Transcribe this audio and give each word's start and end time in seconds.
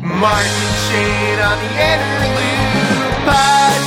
Mark 0.00 0.46
and 0.46 0.76
Shane 0.88 1.38
on 1.40 1.58
the 1.58 1.70
Inner 1.76 2.24
Loop 2.34 3.26
Pod. 3.26 3.80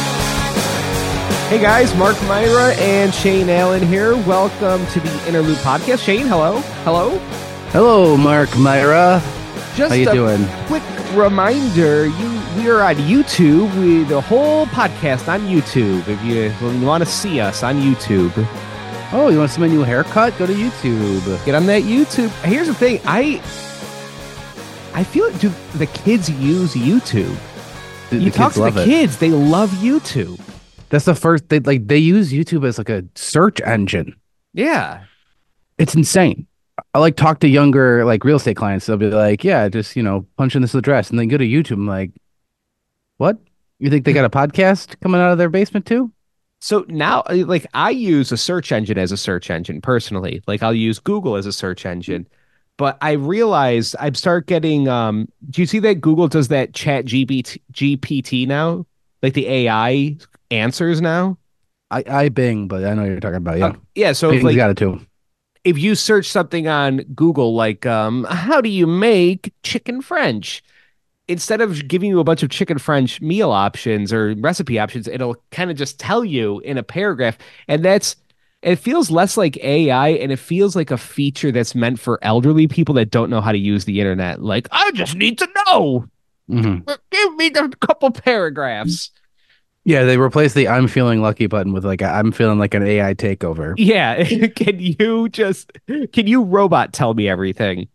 Hey 1.50 1.60
guys, 1.60 1.96
Mark 1.96 2.16
Maira 2.28 2.76
and 2.78 3.12
Shane 3.12 3.50
Allen 3.50 3.82
here. 3.82 4.16
Welcome 4.18 4.86
to 4.88 5.00
the 5.00 5.28
Inner 5.28 5.42
Loop 5.42 5.58
Podcast. 5.60 6.04
Shane, 6.04 6.28
hello. 6.28 6.60
Hello. 6.84 7.18
Hello, 7.72 8.16
Mark 8.16 8.50
Maira. 8.52 9.22
Just 9.76 9.90
How 9.90 9.96
you 9.96 10.10
a 10.10 10.14
doing? 10.14 10.48
quick 10.68 10.84
reminder, 11.16 12.06
you 12.06 12.42
we 12.58 12.70
are 12.70 12.84
on 12.84 12.96
YouTube. 12.98 13.74
We 13.82 14.04
the 14.04 14.22
whole 14.22 14.68
podcast 14.68 15.28
on 15.28 15.42
YouTube. 15.48 16.08
If 16.08 16.24
you, 16.24 16.52
when 16.66 16.80
you 16.80 16.86
want 16.86 17.04
to 17.04 17.10
see 17.10 17.40
us 17.40 17.64
on 17.64 17.82
YouTube, 17.82 18.32
Oh, 19.16 19.30
you 19.30 19.38
want 19.40 19.50
to 19.50 19.56
see 19.56 19.62
my 19.62 19.68
new 19.68 19.84
haircut? 19.84 20.36
Go 20.40 20.46
to 20.48 20.54
YouTube. 20.54 21.46
get 21.46 21.54
on 21.56 21.66
that 21.68 21.84
YouTube. 21.84 22.30
Here's 22.44 22.68
the 22.68 22.74
thing, 22.76 23.00
I 23.06 23.42
I 24.94 25.04
feel 25.04 25.30
like 25.30 25.40
do 25.40 25.50
the 25.76 25.88
kids 25.88 26.30
use 26.30 26.74
YouTube? 26.76 27.36
The- 28.10 28.18
you 28.18 28.30
the 28.30 28.38
talk 28.38 28.54
to 28.54 28.60
the 28.72 28.82
it. 28.82 28.86
kids, 28.86 29.18
they 29.18 29.30
love 29.30 29.70
YouTube. 29.72 30.40
That's 30.90 31.06
the 31.06 31.16
first. 31.16 31.50
They 31.50 31.60
like 31.60 31.88
they 31.88 31.98
use 31.98 32.32
YouTube 32.32 32.66
as 32.68 32.78
like 32.78 32.90
a 32.90 33.04
search 33.16 33.60
engine. 33.62 34.16
Yeah. 34.54 35.06
It's 35.80 35.96
insane. 35.96 36.46
I 36.94 37.00
like 37.00 37.16
talk 37.16 37.40
to 37.40 37.48
younger 37.48 38.06
like 38.06 38.24
real 38.24 38.36
estate 38.38 38.56
clients. 38.58 38.86
They'll 38.86 38.98
be 38.98 39.10
like, 39.10 39.44
"Yeah, 39.44 39.68
just 39.70 39.96
you 39.96 40.04
know, 40.04 40.28
punch 40.38 40.56
in 40.56 40.62
this 40.62 40.76
address," 40.76 41.10
and 41.10 41.18
then 41.18 41.28
go 41.28 41.38
to 41.38 41.44
YouTube. 41.46 41.74
I'm 41.74 41.88
like, 41.88 42.12
"What? 43.18 43.38
You 43.80 43.90
think 43.90 44.06
they 44.06 44.14
got 44.14 44.26
a 44.26 44.30
podcast 44.30 45.00
coming 45.02 45.20
out 45.20 45.32
of 45.32 45.38
their 45.40 45.50
basement 45.50 45.86
too?" 45.88 46.12
So 46.62 46.86
now, 46.88 47.22
uh, 47.22 47.44
like, 47.48 47.66
I 47.74 47.90
use 47.90 48.32
a 48.32 48.38
search 48.38 48.72
engine 48.72 48.98
as 48.98 49.12
a 49.12 49.18
search 49.18 49.50
engine 49.50 49.82
personally. 49.82 50.42
Like, 50.48 50.64
I'll 50.64 50.74
use 50.74 50.98
Google 51.00 51.36
as 51.36 51.46
a 51.46 51.52
search 51.52 51.86
engine. 51.86 52.26
But 52.78 52.98
I 53.02 53.12
realized 53.14 53.96
I've 54.00 54.18
start 54.18 54.48
getting. 54.48 54.88
Um, 54.88 55.28
do 55.50 55.62
you 55.62 55.68
see 55.68 55.80
that 55.80 55.96
Google 56.02 56.28
does 56.28 56.48
that 56.50 56.74
Chat 56.74 57.06
GPT, 57.06 57.62
GPT 57.72 58.48
now? 58.48 58.86
Like 59.22 59.34
the 59.34 59.48
AI 59.48 60.18
answers 60.52 61.00
now. 61.02 61.38
I 61.92 62.04
I 62.10 62.30
Bing, 62.30 62.68
but 62.68 62.84
I 62.84 62.94
know 62.96 63.04
what 63.04 63.10
you're 63.12 63.20
talking 63.20 63.38
about. 63.38 63.58
Yeah, 63.60 63.66
Uh, 63.68 63.74
yeah. 63.96 64.12
So 64.14 64.32
if, 64.32 64.42
Bing's 64.42 64.44
like, 64.44 64.56
got 64.56 64.72
it 64.72 64.78
too. 64.78 65.00
if 65.64 65.78
you 65.78 65.96
search 65.96 66.30
something 66.30 66.68
on 66.68 66.98
Google, 67.16 67.54
like, 67.56 67.86
um, 67.86 68.26
how 68.26 68.60
do 68.62 68.70
you 68.70 68.88
make 68.88 69.54
chicken 69.64 70.02
French? 70.02 70.64
Instead 71.30 71.62
of 71.62 71.88
giving 71.88 72.10
you 72.10 72.20
a 72.20 72.24
bunch 72.26 72.44
of 72.44 72.50
chicken 72.50 72.78
French 72.78 73.22
meal 73.22 73.50
options 73.52 74.12
or 74.12 74.36
recipe 74.40 74.78
options, 74.78 75.08
it'll 75.08 75.38
kind 75.52 75.72
of 75.72 75.78
just 75.78 75.98
tell 75.98 76.26
you 76.26 76.60
in 76.62 76.78
a 76.78 76.84
paragraph. 76.84 77.38
And 77.70 77.84
that's, 77.86 78.18
it 78.64 78.78
feels 78.78 79.12
less 79.12 79.38
like 79.38 79.58
AI 79.58 80.10
and 80.10 80.32
it 80.32 80.40
feels 80.40 80.76
like 80.76 80.92
a 80.92 80.98
feature 80.98 81.52
that's 81.52 81.76
meant 81.76 82.00
for 82.00 82.20
elderly 82.22 82.68
people 82.68 82.96
that 82.96 83.12
don't 83.12 83.30
know 83.30 83.42
how 83.42 83.52
to 83.52 83.58
use 83.58 83.86
the 83.86 84.00
internet. 84.00 84.42
Like, 84.42 84.68
I 84.72 84.92
just 84.92 85.16
need 85.16 85.38
to 85.40 85.50
know. 85.68 86.08
hmm 86.48 86.80
Give 87.12 87.36
me 87.36 87.48
a 87.48 87.70
couple 87.70 88.12
paragraphs. 88.12 89.12
Yeah, 89.86 90.06
they 90.06 90.18
replaced 90.18 90.56
the 90.56 90.70
"I'm 90.70 90.88
feeling 90.88 91.22
lucky" 91.22 91.48
button 91.48 91.74
with 91.74 91.84
like 91.84 92.02
a, 92.02 92.06
"I'm 92.06 92.32
feeling 92.32 92.58
like 92.58 92.74
an 92.74 92.84
AI 92.84 93.14
takeover." 93.16 93.74
Yeah. 93.78 94.24
can 94.56 94.80
you 94.80 95.28
just, 95.28 95.72
can 96.14 96.28
you 96.28 96.44
robot 96.44 96.94
tell 96.94 97.14
me 97.14 97.28
everything? 97.28 97.90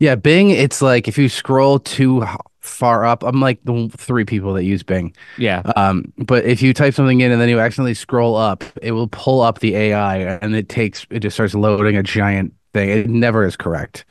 Yeah, 0.00 0.14
Bing, 0.14 0.48
it's 0.50 0.80
like 0.80 1.08
if 1.08 1.18
you 1.18 1.28
scroll 1.28 1.78
too 1.78 2.24
far 2.60 3.04
up, 3.04 3.22
I'm 3.22 3.40
like 3.40 3.60
the 3.64 3.90
three 3.96 4.24
people 4.24 4.54
that 4.54 4.64
use 4.64 4.82
Bing. 4.82 5.14
Yeah. 5.36 5.60
Um, 5.76 6.12
but 6.16 6.46
if 6.46 6.62
you 6.62 6.72
type 6.72 6.94
something 6.94 7.20
in 7.20 7.30
and 7.30 7.40
then 7.40 7.50
you 7.50 7.60
accidentally 7.60 7.92
scroll 7.92 8.34
up, 8.34 8.64
it 8.80 8.92
will 8.92 9.08
pull 9.08 9.42
up 9.42 9.60
the 9.60 9.76
AI 9.76 10.16
and 10.16 10.56
it 10.56 10.70
takes 10.70 11.06
it 11.10 11.20
just 11.20 11.36
starts 11.36 11.54
loading 11.54 11.96
a 11.96 12.02
giant 12.02 12.54
thing. 12.72 12.88
It 12.88 13.10
never 13.10 13.44
is 13.44 13.56
correct. 13.56 14.06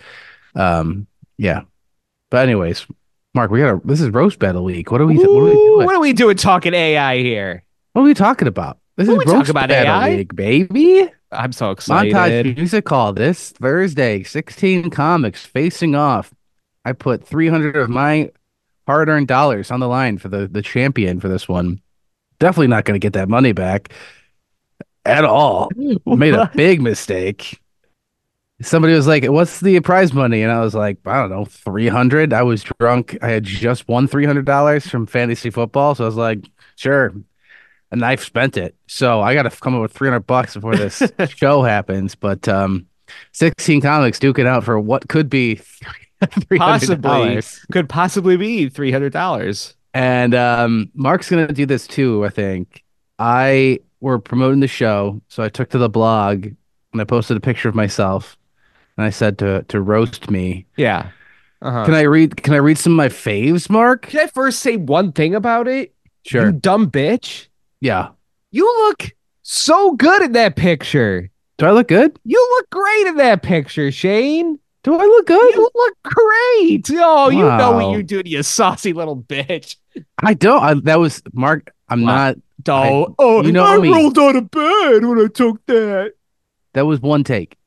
Um, 0.55 1.07
yeah. 1.37 1.61
But 2.29 2.47
anyways, 2.47 2.85
Mark, 3.33 3.49
we 3.49 3.59
got 3.59 3.75
a 3.75 3.81
this 3.83 3.99
is 3.99 4.09
roast 4.09 4.37
battle 4.37 4.63
week. 4.63 4.91
What 4.91 5.01
are 5.01 5.07
we 5.07 5.17
what 5.17 5.25
are 5.25 5.43
we 5.43 5.51
Ooh, 5.51 5.53
doing? 5.53 5.85
what 5.87 5.95
are 5.95 6.01
we 6.01 6.13
doing 6.13 6.37
talking 6.37 6.75
AI 6.75 7.17
here? 7.17 7.63
What 7.93 8.03
are 8.03 8.05
we 8.05 8.13
talking 8.13 8.47
about? 8.47 8.77
This 8.99 9.07
is 9.07 9.13
are 9.13 9.17
we 9.17 9.23
talking 9.23 9.37
roast 9.39 9.49
about, 9.49 9.71
AI? 9.71 10.17
week, 10.17 10.35
baby. 10.35 11.09
I'm 11.31 11.53
so 11.53 11.71
excited. 11.71 12.13
Montage 12.13 12.57
Music 12.57 12.89
Hall 12.89 13.13
this 13.13 13.51
Thursday, 13.51 14.23
16 14.23 14.89
comics 14.89 15.45
facing 15.45 15.95
off. 15.95 16.33
I 16.83 16.91
put 16.91 17.25
300 17.25 17.77
of 17.77 17.89
my 17.89 18.29
hard-earned 18.87 19.29
dollars 19.29 19.71
on 19.71 19.79
the 19.79 19.87
line 19.87 20.17
for 20.17 20.27
the 20.27 20.49
the 20.49 20.61
champion 20.61 21.21
for 21.21 21.29
this 21.29 21.47
one. 21.47 21.79
Definitely 22.39 22.67
not 22.67 22.83
going 22.83 22.99
to 22.99 23.03
get 23.03 23.13
that 23.13 23.29
money 23.29 23.53
back 23.53 23.93
at 25.05 25.23
all. 25.23 25.69
Made 26.05 26.33
a 26.33 26.51
big 26.53 26.81
mistake. 26.81 27.61
Somebody 28.61 28.95
was 28.95 29.07
like, 29.07 29.23
"What's 29.23 29.61
the 29.61 29.79
prize 29.79 30.13
money?" 30.13 30.41
And 30.41 30.51
I 30.51 30.59
was 30.59 30.75
like, 30.75 30.97
"I 31.05 31.21
don't 31.21 31.29
know, 31.29 31.45
300." 31.45 32.33
I 32.33 32.43
was 32.43 32.65
drunk. 32.81 33.17
I 33.21 33.29
had 33.29 33.45
just 33.45 33.87
won 33.87 34.09
$300 34.09 34.89
from 34.89 35.05
fantasy 35.05 35.51
football, 35.51 35.95
so 35.95 36.03
I 36.03 36.07
was 36.07 36.17
like, 36.17 36.49
"Sure." 36.75 37.13
And 37.91 38.05
I've 38.05 38.23
spent 38.23 38.55
it. 38.57 38.75
So 38.87 39.21
I 39.21 39.33
got 39.33 39.43
to 39.43 39.49
come 39.49 39.73
up 39.75 39.81
with 39.81 39.93
300 39.93 40.19
bucks 40.21 40.53
before 40.53 40.75
this 40.75 41.01
show 41.29 41.63
happens, 41.63 42.15
but 42.15 42.47
um 42.47 42.85
16 43.31 43.81
comics 43.81 44.19
duking 44.19 44.45
out 44.45 44.63
for 44.63 44.79
what 44.79 45.07
could 45.09 45.29
be 45.29 45.59
$300. 46.21 46.57
possibly 46.57 47.41
could 47.71 47.89
possibly 47.89 48.37
be 48.37 48.69
three 48.69 48.91
hundred 48.91 49.13
dollars. 49.13 49.75
And 49.93 50.35
um, 50.35 50.91
Mark's 50.93 51.29
gonna 51.29 51.51
do 51.51 51.65
this 51.65 51.87
too, 51.87 52.23
I 52.25 52.29
think. 52.29 52.83
I 53.17 53.79
were 54.01 54.19
promoting 54.19 54.59
the 54.59 54.67
show, 54.67 55.21
so 55.29 55.41
I 55.43 55.49
took 55.49 55.69
to 55.71 55.77
the 55.79 55.89
blog 55.89 56.45
and 56.93 57.01
I 57.01 57.03
posted 57.03 57.37
a 57.37 57.39
picture 57.39 57.69
of 57.69 57.75
myself, 57.75 58.37
and 58.97 59.05
I 59.05 59.09
said 59.09 59.39
to 59.39 59.63
to 59.69 59.81
roast 59.81 60.29
me. 60.29 60.67
Yeah. 60.77 61.09
Uh-huh. 61.61 61.85
Can 61.85 61.93
I 61.95 62.01
read? 62.01 62.41
Can 62.43 62.53
I 62.53 62.57
read 62.57 62.77
some 62.77 62.93
of 62.93 62.97
my 62.97 63.09
faves, 63.09 63.69
Mark? 63.69 64.03
Can 64.03 64.19
I 64.19 64.27
first 64.27 64.59
say 64.59 64.77
one 64.77 65.11
thing 65.11 65.33
about 65.35 65.67
it? 65.67 65.93
You 66.25 66.29
Sure. 66.31 66.51
dumb 66.51 66.91
bitch. 66.91 67.47
Yeah. 67.81 68.09
You 68.51 68.65
look 68.87 69.11
so 69.41 69.93
good 69.93 70.21
in 70.21 70.31
that 70.33 70.55
picture. 70.55 71.29
Do 71.57 71.65
I 71.65 71.71
look 71.71 71.87
good? 71.87 72.17
You 72.23 72.47
look 72.57 72.69
great 72.69 73.07
in 73.07 73.17
that 73.17 73.41
picture, 73.43 73.91
Shane. 73.91 74.59
Do 74.83 74.95
I 74.95 75.03
look 75.03 75.27
good? 75.27 75.55
You 75.55 75.69
look 75.75 75.97
great. 76.03 76.89
Oh, 76.93 77.29
you 77.29 77.43
know 77.43 77.71
what 77.73 77.91
you 77.91 78.03
do 78.03 78.23
doing, 78.23 78.27
you 78.27 78.43
saucy 78.43 78.93
little 78.93 79.17
bitch. 79.17 79.75
I 80.23 80.33
don't. 80.33 80.63
I, 80.63 80.73
that 80.85 80.99
was 80.99 81.21
Mark. 81.33 81.73
I'm 81.89 82.03
Wow. 82.03 82.15
not. 82.15 82.37
Oh, 82.67 83.15
oh 83.19 83.43
you 83.43 83.51
know 83.51 83.65
I 83.65 83.77
me. 83.77 83.91
rolled 83.91 84.17
out 84.17 84.35
of 84.35 84.49
bed 84.51 85.03
when 85.05 85.19
I 85.19 85.27
took 85.27 85.65
that. 85.65 86.13
That 86.73 86.85
was 86.85 86.99
one 87.01 87.23
take. 87.23 87.57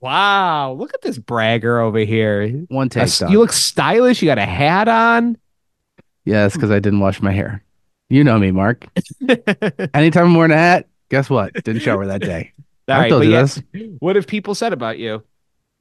Wow, 0.00 0.72
look 0.72 0.92
at 0.94 1.00
this 1.02 1.16
bragger 1.18 1.78
over 1.80 2.00
here. 2.00 2.48
One 2.68 2.88
take. 2.88 3.08
dog. 3.16 3.30
you 3.30 3.38
look 3.38 3.52
stylish. 3.52 4.20
You 4.20 4.26
got 4.26 4.38
a 4.38 4.44
hat 4.46 4.88
on. 4.88 5.38
Yeah, 6.24 6.48
because 6.48 6.70
I 6.70 6.80
didn't 6.80 7.00
wash 7.00 7.22
my 7.22 7.30
hair. 7.32 7.62
You 8.12 8.22
know 8.22 8.38
me, 8.38 8.50
Mark. 8.50 8.86
Anytime 9.94 10.26
I'm 10.26 10.34
wearing 10.34 10.52
a 10.52 10.56
hat, 10.56 10.86
guess 11.08 11.30
what? 11.30 11.54
Didn't 11.54 11.80
shower 11.80 12.04
that 12.06 12.20
day. 12.20 12.52
All 12.88 12.94
I 12.94 12.98
right, 12.98 13.08
told 13.08 13.24
you 13.24 13.30
yeah, 13.30 13.42
this. 13.42 13.62
what 14.00 14.16
have 14.16 14.26
people 14.26 14.54
said 14.54 14.74
about 14.74 14.98
you? 14.98 15.22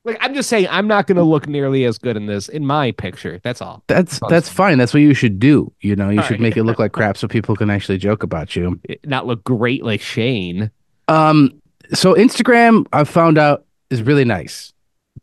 Like, 0.05 0.17
I'm 0.21 0.33
just 0.33 0.47
saying, 0.47 0.67
I'm 0.69 0.87
not 0.87 1.07
going 1.07 1.17
to 1.17 1.23
look 1.23 1.45
nearly 1.49 1.83
as 1.83 1.97
good 1.97 2.15
in 2.15 2.27
this 2.27 2.47
in 2.47 2.65
my 2.65 2.91
picture. 2.93 3.41
That's 3.43 3.61
all. 3.61 3.83
That's 3.87 4.17
Sounds- 4.17 4.29
that's 4.31 4.47
fine. 4.49 4.77
That's 4.77 4.93
what 4.93 5.01
you 5.01 5.13
should 5.13 5.39
do. 5.39 5.73
You 5.81 5.97
know, 5.97 6.09
you 6.09 6.19
All 6.21 6.23
should 6.25 6.35
right. 6.35 6.39
make 6.41 6.55
it 6.57 6.63
look 6.63 6.79
like 6.79 6.93
crap 6.93 7.17
so 7.17 7.27
people 7.27 7.55
can 7.57 7.69
actually 7.69 7.97
joke 7.97 8.23
about 8.23 8.55
you. 8.55 8.79
Not 9.03 9.27
look 9.27 9.43
great 9.43 9.83
like 9.83 9.99
Shane. 9.99 10.71
Um, 11.09 11.61
so 11.93 12.13
Instagram, 12.13 12.85
I 12.93 13.03
found 13.03 13.37
out 13.37 13.65
is 13.89 14.01
really 14.01 14.23
nice. 14.25 14.71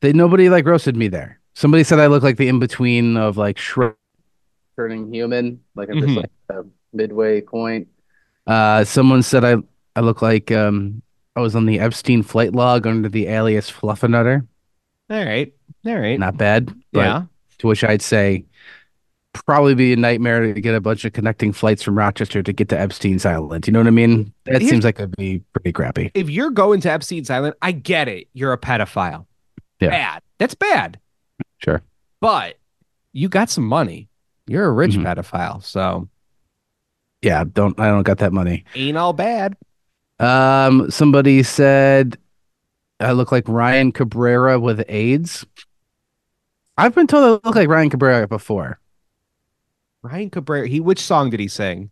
They 0.02 0.12
nobody 0.12 0.50
like 0.50 0.66
roasted 0.66 0.94
me 0.94 1.08
there. 1.08 1.40
Somebody 1.54 1.84
said 1.84 2.00
I 2.00 2.06
look 2.08 2.22
like 2.22 2.36
the 2.36 2.48
in 2.48 2.58
between 2.58 3.16
of 3.16 3.38
like 3.38 3.56
Shrek 3.56 3.94
turning 4.76 5.12
human, 5.12 5.60
like 5.74 5.88
at 5.88 5.94
Mhm. 5.96 6.00
this 6.06 6.16
like 6.16 6.30
uh, 6.52 6.62
midway 6.92 7.40
point. 7.40 7.88
Uh, 8.46 8.84
someone 8.84 9.22
said 9.22 9.44
I 9.44 9.56
I 9.96 10.00
look 10.00 10.22
like 10.22 10.50
um 10.52 11.02
I 11.36 11.40
was 11.40 11.54
on 11.54 11.66
the 11.66 11.80
Epstein 11.80 12.22
flight 12.22 12.52
log 12.54 12.86
under 12.86 13.08
the 13.08 13.26
alias 13.28 13.70
Fluffernutter. 13.70 14.46
All 15.10 15.24
right, 15.24 15.52
all 15.86 15.98
right, 15.98 16.18
Not 16.18 16.36
bad, 16.36 16.66
but 16.92 17.00
yeah. 17.00 17.22
to 17.58 17.66
which 17.66 17.82
I'd 17.84 18.02
say 18.02 18.44
probably 19.32 19.74
be 19.74 19.92
a 19.92 19.96
nightmare 19.96 20.52
to 20.52 20.60
get 20.60 20.74
a 20.74 20.80
bunch 20.80 21.04
of 21.04 21.12
connecting 21.12 21.52
flights 21.52 21.82
from 21.82 21.96
Rochester 21.96 22.42
to 22.42 22.52
get 22.52 22.68
to 22.70 22.78
Epstein's 22.80 23.24
Island. 23.24 23.66
You 23.66 23.72
know 23.72 23.78
what 23.80 23.86
I 23.86 23.90
mean? 23.90 24.32
That 24.44 24.60
Here's- 24.60 24.68
seems 24.70 24.84
like 24.84 24.98
it'd 24.98 25.16
be 25.16 25.42
pretty 25.52 25.72
crappy. 25.72 26.10
If 26.14 26.28
you're 26.28 26.50
going 26.50 26.80
to 26.82 26.90
Epstein's 26.90 27.30
Island, 27.30 27.54
I 27.62 27.72
get 27.72 28.08
it. 28.08 28.26
You're 28.32 28.52
a 28.52 28.58
pedophile. 28.58 29.26
Yeah. 29.80 29.90
Bad. 29.90 30.22
That's 30.38 30.54
bad. 30.54 30.98
Sure. 31.62 31.82
But 32.20 32.56
you 33.12 33.28
got 33.28 33.48
some 33.48 33.64
money. 33.64 34.08
You're 34.46 34.66
a 34.66 34.72
rich 34.72 34.92
Mhm. 34.96 35.04
pedophile, 35.04 35.62
so 35.62 36.08
Yeah, 37.22 37.44
don't 37.44 37.78
I 37.80 37.88
don't 37.88 38.02
got 38.04 38.18
that 38.18 38.32
money. 38.32 38.64
ain't 38.74 38.96
all 38.96 39.12
bad. 39.12 39.56
Um, 40.20 40.90
somebody 40.90 41.42
said 41.42 42.18
I 43.00 43.12
look 43.12 43.30
like 43.32 43.48
Ryan 43.48 43.92
Cabrera 43.92 44.58
with 44.58 44.84
AIDS. 44.88 45.46
I've 46.76 46.94
been 46.94 47.06
told 47.06 47.24
I 47.44 47.46
look 47.48 47.56
like 47.56 47.68
Ryan 47.68 47.90
Cabrera 47.90 48.28
before. 48.28 48.78
Ryan 50.02 50.30
Cabrera. 50.30 50.68
He 50.68 50.80
which 50.80 51.00
song 51.00 51.30
did 51.30 51.40
he 51.40 51.48
sing? 51.48 51.90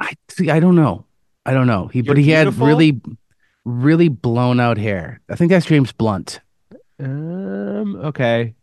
I 0.00 0.14
see. 0.28 0.50
I 0.50 0.60
don't 0.60 0.74
know. 0.76 1.06
I 1.44 1.54
don't 1.54 1.68
know. 1.68 1.86
He, 1.88 2.00
You're 2.00 2.06
but 2.14 2.18
he 2.18 2.24
beautiful? 2.24 2.66
had 2.66 2.68
really, 2.68 3.00
really 3.64 4.08
blown 4.08 4.58
out 4.58 4.78
hair. 4.78 5.20
I 5.30 5.36
think 5.36 5.50
that's 5.50 5.66
James 5.66 5.92
Blunt. 5.92 6.40
Um. 6.98 7.96
Okay. 7.96 8.54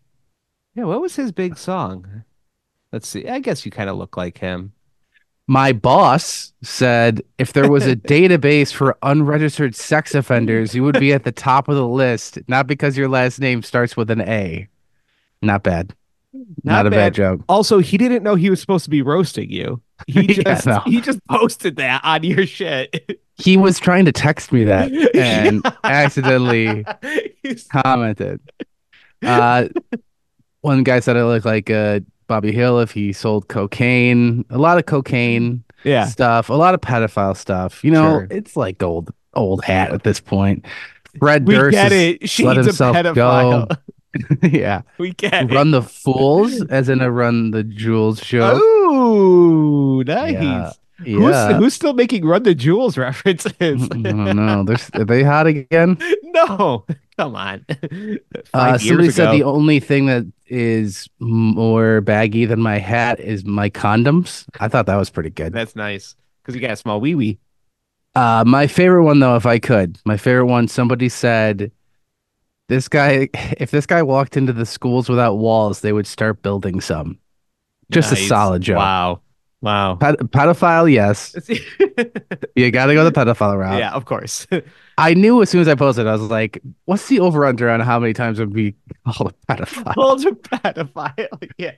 Yeah. 0.76 0.84
What 0.84 1.02
was 1.02 1.16
his 1.16 1.32
big 1.32 1.58
song? 1.58 2.24
Let's 2.92 3.08
see. 3.08 3.28
I 3.28 3.40
guess 3.40 3.66
you 3.66 3.72
kind 3.72 3.90
of 3.90 3.98
look 3.98 4.18
like 4.18 4.38
him. 4.38 4.74
My 5.48 5.74
boss 5.74 6.54
said 6.62 7.22
if 7.38 7.54
there 7.54 7.70
was 7.70 7.86
a 7.86 7.96
database 7.98 8.72
for 8.72 8.98
unregistered 9.04 9.76
sex 9.76 10.16
offenders, 10.16 10.74
you 10.74 10.84
would 10.84 11.00
be 11.00 11.12
at 11.14 11.24
the 11.26 11.32
top 11.32 11.68
of 11.68 11.76
the 11.76 11.88
list, 11.88 12.40
not 12.48 12.66
because 12.68 12.98
your 12.98 13.10
last 13.10 13.40
name 13.40 13.62
starts 13.62 13.98
with 13.98 14.10
an 14.10 14.22
A. 14.22 14.68
Not 15.42 15.64
bad. 15.64 15.94
Not, 16.64 16.88
a 16.88 16.90
bad 16.90 17.14
joke. 17.14 17.42
Also, 17.48 17.78
he 17.80 17.98
didn't 17.98 18.24
know 18.24 18.36
he 18.36 18.50
was 18.50 18.60
supposed 18.60 18.86
to 18.86 18.90
be 18.90 19.02
roasting 19.04 19.52
you. 19.52 19.82
He 20.08 20.22
Yeah, 20.34 20.44
just 20.44 20.66
no. 20.66 20.80
he 20.86 21.00
just 21.00 21.20
posted 21.28 21.76
that 21.76 22.02
on 22.04 22.24
your 22.24 22.48
shit. 22.48 23.20
He 23.38 23.58
was 23.58 23.80
trying 23.80 24.06
to 24.06 24.12
text 24.12 24.52
me 24.52 24.64
that 24.64 24.92
and 25.16 25.62
accidentally 25.84 26.86
commented. 27.72 28.40
Uh, 29.22 29.68
one 30.62 30.84
guy 30.84 31.02
said 31.02 31.18
I 31.18 31.24
look 31.24 31.46
like 31.46 31.70
uh, 31.70 32.00
Bobby 32.28 32.52
Hill 32.52 32.80
if 32.80 32.92
he 32.92 33.14
sold 33.14 33.48
cocaine. 33.48 34.46
A 34.50 34.58
lot 34.58 34.78
of 34.78 34.86
cocaine 34.86 35.64
yeah. 35.84 36.06
stuff, 36.06 36.50
a 36.50 36.54
lot 36.54 36.74
of 36.74 36.82
pedophile 36.82 37.36
stuff. 37.38 37.84
You 37.84 37.92
know, 37.92 38.12
Sure. 38.20 38.28
it's 38.32 38.56
like 38.56 38.82
old 38.84 39.14
old 39.34 39.64
hat 39.64 39.92
at 39.94 40.04
this 40.04 40.20
point. 40.20 40.66
Fred 41.20 41.48
We 41.48 41.56
Durst 41.56 41.72
get 41.74 41.92
it. 41.92 42.22
let 42.22 42.30
She's 42.30 42.46
a 42.48 42.54
himself 42.56 42.96
pedophile. 42.98 43.68
go. 43.70 43.76
yeah, 44.48 44.84
We 45.00 45.14
get 45.14 45.34
it. 45.50 45.54
run 45.56 45.72
the 45.72 45.82
fools, 45.82 46.62
as 46.70 46.88
in 46.88 47.02
a 47.02 47.10
run 47.12 47.50
the 47.50 47.64
jewels 47.64 48.20
show. 48.24 48.56
Ooh, 48.58 50.04
nice. 50.04 50.34
Yeah. 50.34 50.72
Who's, 51.06 51.32
Yeah, 51.32 51.58
who's 51.58 51.74
still 51.74 51.94
making 51.94 52.26
Run 52.26 52.44
the 52.44 52.56
Jewels 52.56 52.98
references? 52.98 53.54
I 53.62 53.96
don't 54.02 54.36
know. 54.36 54.64
There's, 54.64 54.90
are 54.94 55.06
they 55.06 55.24
hot 55.24 55.48
again? 55.48 55.98
no, 56.24 56.86
come 57.18 57.36
on. 57.36 57.66
Uh, 58.54 58.78
somebody 58.78 59.06
years 59.06 59.16
said 59.16 59.32
the 59.32 59.44
only 59.44 59.80
thing 59.80 60.06
that 60.06 60.26
is 60.48 61.10
more 61.20 62.02
baggy 62.02 62.46
than 62.46 62.62
my 62.62 62.78
hat 62.78 63.20
is 63.20 63.46
my 63.46 63.68
condoms. 63.70 64.46
I 64.60 64.68
thought 64.68 64.86
that 64.86 64.96
was 64.96 65.10
pretty 65.10 65.32
good. 65.32 65.54
That's 65.54 65.76
nice 65.76 66.16
because 66.42 66.54
you 66.54 66.62
got 66.62 66.72
a 66.72 66.76
small 66.76 67.02
wee 67.02 67.16
wee. 67.16 67.40
Uh, 68.16 68.44
my 68.46 68.68
favorite 68.68 69.06
one, 69.06 69.20
though, 69.20 69.36
if 69.36 69.46
I 69.48 69.58
could, 69.58 69.98
my 70.06 70.18
favorite 70.18 70.46
one, 70.46 70.68
somebody 70.68 71.10
said, 71.10 71.72
this 72.70 72.88
guy, 72.88 73.30
if 73.58 73.72
this 73.72 73.86
guy 73.88 74.04
walked 74.04 74.38
into 74.38 74.54
the 74.54 74.66
schools 74.66 75.10
without 75.10 75.36
walls, 75.36 75.82
they 75.82 75.94
would 75.94 76.08
start 76.08 76.42
building 76.44 76.80
some. 76.80 77.18
Just 77.92 78.12
a 78.12 78.16
solid 78.16 78.62
joke. 78.62 78.78
Wow. 78.78 79.22
Wow. 79.64 79.96
Ped- 79.96 80.18
pedophile, 80.32 80.92
yes. 80.92 81.34
You 82.56 82.70
got 82.70 82.88
to 82.88 82.94
go 82.94 83.06
the 83.06 83.14
pedophile 83.14 83.58
route. 83.58 83.80
yeah, 83.80 83.92
of 83.94 84.04
course. 84.04 84.46
I 84.98 85.14
knew 85.14 85.42
as 85.42 85.50
soon 85.50 85.62
as 85.62 85.70
I 85.70 85.76
posted, 85.76 86.06
I 86.06 86.12
was 86.12 86.22
like, 86.24 86.62
what's 86.84 87.08
the 87.08 87.22
over 87.22 87.46
under 87.46 87.70
on 87.70 87.80
how 87.80 87.98
many 87.98 88.12
times 88.12 88.40
would 88.40 88.52
be 88.52 88.76
called 89.08 89.34
a 89.48 89.54
pedophile? 89.54 89.94
Called 89.94 90.26
a 90.26 90.32
pedophile. 90.32 91.50
Yeah. 91.58 91.72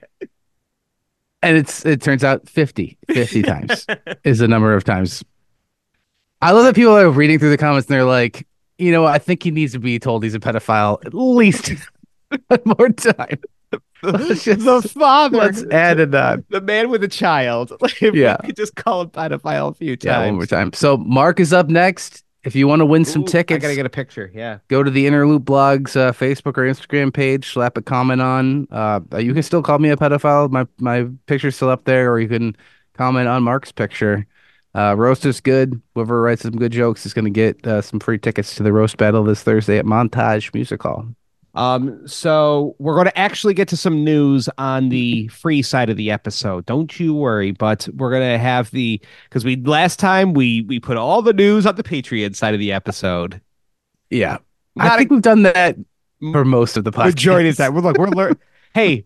And 1.42 1.56
it's 1.56 1.86
it 1.86 2.02
turns 2.02 2.24
out 2.24 2.48
50, 2.48 2.98
50 3.08 3.42
times 3.42 3.86
is 4.24 4.38
the 4.40 4.48
number 4.48 4.74
of 4.74 4.82
times. 4.82 5.22
I 6.42 6.50
love 6.50 6.64
that 6.64 6.74
people 6.74 6.96
are 6.96 7.08
reading 7.08 7.38
through 7.38 7.50
the 7.50 7.58
comments 7.58 7.86
and 7.86 7.94
they're 7.94 8.04
like, 8.04 8.48
you 8.78 8.90
know, 8.90 9.04
I 9.04 9.18
think 9.18 9.44
he 9.44 9.52
needs 9.52 9.72
to 9.74 9.78
be 9.78 10.00
told 10.00 10.24
he's 10.24 10.34
a 10.34 10.40
pedophile 10.40 10.98
at 11.06 11.14
least 11.14 11.72
one 12.48 12.60
more 12.78 12.88
time. 12.88 13.38
Let's 14.02 14.44
the 14.44 14.90
father. 14.94 15.38
Let's 15.38 15.64
add 15.70 16.00
it 16.00 16.14
on. 16.14 16.44
the 16.50 16.60
man 16.60 16.90
with 16.90 17.02
a 17.04 17.08
child. 17.08 17.72
Yeah. 18.00 18.36
we 18.44 18.52
just 18.52 18.76
call 18.76 19.02
him 19.02 19.10
pedophile 19.10 19.70
a 19.70 19.74
few 19.74 19.96
times. 19.96 20.04
Yeah, 20.04 20.26
one 20.26 20.34
more 20.36 20.46
time. 20.46 20.72
So 20.72 20.96
Mark 20.96 21.40
is 21.40 21.52
up 21.52 21.68
next. 21.68 22.22
If 22.44 22.54
you 22.54 22.68
want 22.68 22.78
to 22.80 22.86
win 22.86 23.04
some 23.04 23.22
Ooh, 23.22 23.26
tickets, 23.26 23.56
I 23.56 23.58
gotta 23.58 23.74
get 23.74 23.86
a 23.86 23.90
picture. 23.90 24.30
Yeah. 24.32 24.58
go 24.68 24.84
to 24.84 24.90
the 24.90 25.06
Inner 25.08 25.26
Loop 25.26 25.42
Blogs 25.44 25.96
uh, 25.96 26.12
Facebook 26.12 26.56
or 26.56 26.62
Instagram 26.62 27.12
page, 27.12 27.48
slap 27.52 27.76
a 27.76 27.82
comment 27.82 28.22
on. 28.22 28.68
Uh, 28.70 29.00
you 29.18 29.34
can 29.34 29.42
still 29.42 29.62
call 29.62 29.80
me 29.80 29.90
a 29.90 29.96
pedophile. 29.96 30.48
My 30.50 30.64
my 30.78 31.08
picture's 31.26 31.56
still 31.56 31.70
up 31.70 31.84
there, 31.86 32.12
or 32.12 32.20
you 32.20 32.28
can 32.28 32.56
comment 32.92 33.26
on 33.26 33.42
Mark's 33.42 33.72
picture. 33.72 34.26
Uh, 34.76 34.94
roast 34.96 35.24
is 35.26 35.40
good. 35.40 35.80
Whoever 35.94 36.20
writes 36.20 36.42
some 36.42 36.52
good 36.52 36.70
jokes 36.70 37.04
is 37.06 37.14
going 37.14 37.24
to 37.24 37.30
get 37.30 37.66
uh, 37.66 37.80
some 37.82 37.98
free 37.98 38.18
tickets 38.18 38.54
to 38.56 38.62
the 38.62 38.72
roast 38.72 38.96
battle 38.98 39.24
this 39.24 39.42
Thursday 39.42 39.78
at 39.78 39.84
Montage 39.86 40.52
Music 40.54 40.82
Hall. 40.82 41.08
Um, 41.56 42.06
so 42.06 42.76
we're 42.78 42.94
going 42.94 43.06
to 43.06 43.18
actually 43.18 43.54
get 43.54 43.66
to 43.68 43.76
some 43.78 44.04
news 44.04 44.48
on 44.58 44.90
the 44.90 45.28
free 45.28 45.62
side 45.62 45.88
of 45.88 45.96
the 45.96 46.10
episode. 46.10 46.66
Don't 46.66 47.00
you 47.00 47.14
worry, 47.14 47.52
but 47.52 47.88
we're 47.94 48.10
going 48.10 48.30
to 48.30 48.38
have 48.38 48.70
the 48.72 49.00
because 49.24 49.44
we 49.44 49.56
last 49.56 49.98
time 49.98 50.34
we 50.34 50.62
we 50.62 50.78
put 50.78 50.98
all 50.98 51.22
the 51.22 51.32
news 51.32 51.64
on 51.64 51.76
the 51.76 51.82
Patreon 51.82 52.36
side 52.36 52.52
of 52.52 52.60
the 52.60 52.72
episode. 52.72 53.40
Yeah, 54.10 54.38
Not 54.76 54.92
I 54.92 54.98
think 54.98 55.10
we've 55.10 55.22
done 55.22 55.42
that 55.44 55.76
for 56.20 56.44
most 56.44 56.76
of 56.76 56.84
the 56.84 56.92
podcast. 56.92 57.06
Majority 57.06 57.48
of 57.48 57.56
time, 57.56 57.74
we're 57.74 57.80
like 57.80 57.96
we're 57.96 58.08
learning. 58.08 58.38
hey, 58.74 59.04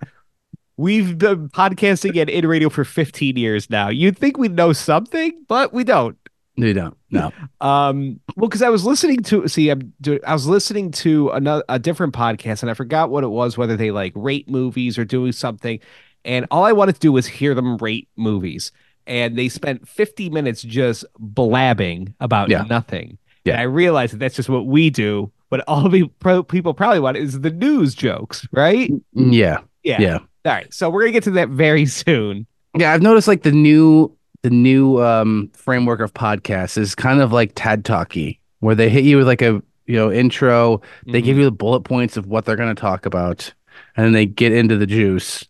we've 0.76 1.16
been 1.18 1.48
podcasting 1.50 2.20
and 2.20 2.28
in 2.28 2.48
radio 2.48 2.68
for 2.68 2.84
15 2.84 3.36
years 3.36 3.70
now. 3.70 3.88
You'd 3.88 4.18
think 4.18 4.38
we'd 4.38 4.56
know 4.56 4.72
something, 4.72 5.44
but 5.46 5.72
we 5.72 5.84
don't. 5.84 6.18
We 6.60 6.72
don't. 6.72 6.96
No. 7.10 7.32
Um, 7.60 8.20
well, 8.36 8.48
because 8.48 8.62
I 8.62 8.68
was 8.70 8.84
listening 8.86 9.22
to 9.24 9.46
see, 9.48 9.68
I'm 9.68 9.92
doing, 10.00 10.20
I 10.26 10.32
was 10.32 10.46
listening 10.46 10.92
to 10.92 11.28
another 11.30 11.62
a 11.68 11.78
different 11.78 12.14
podcast, 12.14 12.62
and 12.62 12.70
I 12.70 12.74
forgot 12.74 13.10
what 13.10 13.22
it 13.24 13.28
was, 13.28 13.58
whether 13.58 13.76
they 13.76 13.90
like 13.90 14.12
rate 14.16 14.48
movies 14.48 14.96
or 14.98 15.04
doing 15.04 15.32
something, 15.32 15.78
and 16.24 16.46
all 16.50 16.64
I 16.64 16.72
wanted 16.72 16.94
to 16.94 17.00
do 17.00 17.12
was 17.12 17.26
hear 17.26 17.54
them 17.54 17.76
rate 17.78 18.08
movies, 18.16 18.72
and 19.06 19.36
they 19.36 19.48
spent 19.50 19.86
50 19.88 20.30
minutes 20.30 20.62
just 20.62 21.04
blabbing 21.18 22.14
about 22.20 22.48
Yeah. 22.48 22.62
nothing. 22.68 23.18
Yeah. 23.44 23.52
And 23.54 23.60
I 23.60 23.64
realized 23.64 24.12
that 24.14 24.18
that's 24.18 24.36
just 24.36 24.48
what 24.48 24.66
we 24.66 24.88
do. 24.90 25.30
What 25.48 25.60
all 25.66 25.88
the 25.88 26.04
pro- 26.20 26.42
people 26.44 26.74
probably 26.74 27.00
want 27.00 27.16
is 27.16 27.40
the 27.40 27.50
news 27.50 27.94
jokes, 27.94 28.46
right? 28.52 28.90
Yeah. 29.14 29.58
Yeah. 29.82 30.00
Yeah. 30.00 30.18
All 30.44 30.52
right. 30.52 30.72
So 30.72 30.88
we're 30.90 31.00
gonna 31.02 31.12
get 31.12 31.24
to 31.24 31.30
that 31.32 31.48
very 31.48 31.86
soon. 31.86 32.46
Yeah, 32.76 32.92
I've 32.92 33.02
noticed 33.02 33.26
like 33.28 33.42
the 33.42 33.50
new 33.52 34.16
the 34.42 34.50
new 34.50 35.02
um 35.02 35.50
framework 35.54 36.00
of 36.00 36.14
podcasts 36.14 36.78
is 36.78 36.94
kind 36.94 37.20
of 37.20 37.32
like 37.32 37.52
TED 37.54 37.84
Talky, 37.84 38.40
where 38.60 38.74
they 38.74 38.88
hit 38.88 39.04
you 39.04 39.18
with 39.18 39.26
like 39.26 39.42
a 39.42 39.62
you 39.86 39.96
know 39.96 40.10
intro, 40.10 40.80
they 41.06 41.20
give 41.20 41.36
you 41.36 41.44
the 41.44 41.50
bullet 41.50 41.80
points 41.80 42.16
of 42.16 42.26
what 42.26 42.44
they're 42.44 42.56
going 42.56 42.74
to 42.74 42.80
talk 42.80 43.06
about, 43.06 43.52
and 43.96 44.06
then 44.06 44.12
they 44.12 44.26
get 44.26 44.52
into 44.52 44.76
the 44.76 44.86
juice, 44.86 45.44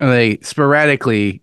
and 0.00 0.10
they 0.10 0.38
sporadically 0.38 1.42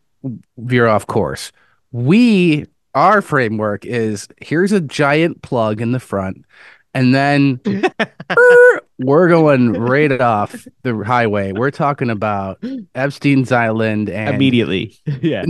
veer 0.57 0.87
off 0.87 1.07
course. 1.07 1.51
We 1.91 2.65
our 2.93 3.21
framework 3.21 3.85
is 3.85 4.27
here's 4.41 4.71
a 4.71 4.81
giant 4.81 5.41
plug 5.41 5.81
in 5.81 5.91
the 5.91 5.99
front, 5.99 6.45
and 6.93 7.15
then 7.15 7.59
er, 8.31 8.81
we're 8.99 9.29
going 9.29 9.73
right 9.73 10.19
off 10.19 10.67
the 10.83 10.95
highway. 11.03 11.51
We're 11.51 11.71
talking 11.71 12.09
about 12.09 12.63
Epstein's 12.95 13.51
Island 13.51 14.09
and 14.09 14.35
immediately. 14.35 14.97
yeah. 15.21 15.45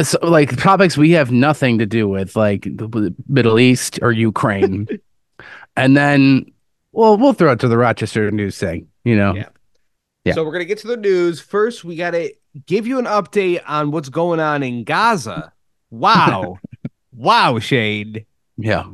Uh, 0.00 0.04
so, 0.04 0.18
like 0.22 0.56
topics 0.56 0.96
we 0.96 1.12
have 1.12 1.30
nothing 1.30 1.78
to 1.78 1.86
do 1.86 2.08
with, 2.08 2.36
like 2.36 2.62
the 2.62 3.14
Middle 3.28 3.58
East 3.58 3.98
or 4.02 4.12
Ukraine, 4.12 4.88
and 5.76 5.96
then 5.96 6.50
well, 6.92 7.16
we'll 7.16 7.32
throw 7.32 7.52
it 7.52 7.60
to 7.60 7.68
the 7.68 7.78
Rochester 7.78 8.30
News 8.30 8.58
thing. 8.58 8.88
You 9.04 9.16
know, 9.16 9.34
Yeah. 9.34 9.48
Yeah. 10.24 10.34
So 10.34 10.44
we're 10.44 10.52
gonna 10.52 10.66
get 10.66 10.78
to 10.78 10.86
the 10.86 10.96
news 10.96 11.40
first. 11.40 11.82
We 11.82 11.96
gotta 11.96 12.34
give 12.66 12.86
you 12.86 12.98
an 12.98 13.06
update 13.06 13.62
on 13.66 13.90
what's 13.90 14.08
going 14.10 14.38
on 14.40 14.62
in 14.62 14.84
Gaza. 14.84 15.52
Wow, 15.90 16.58
wow, 17.12 17.58
Shade. 17.58 18.26
yeah. 18.56 18.84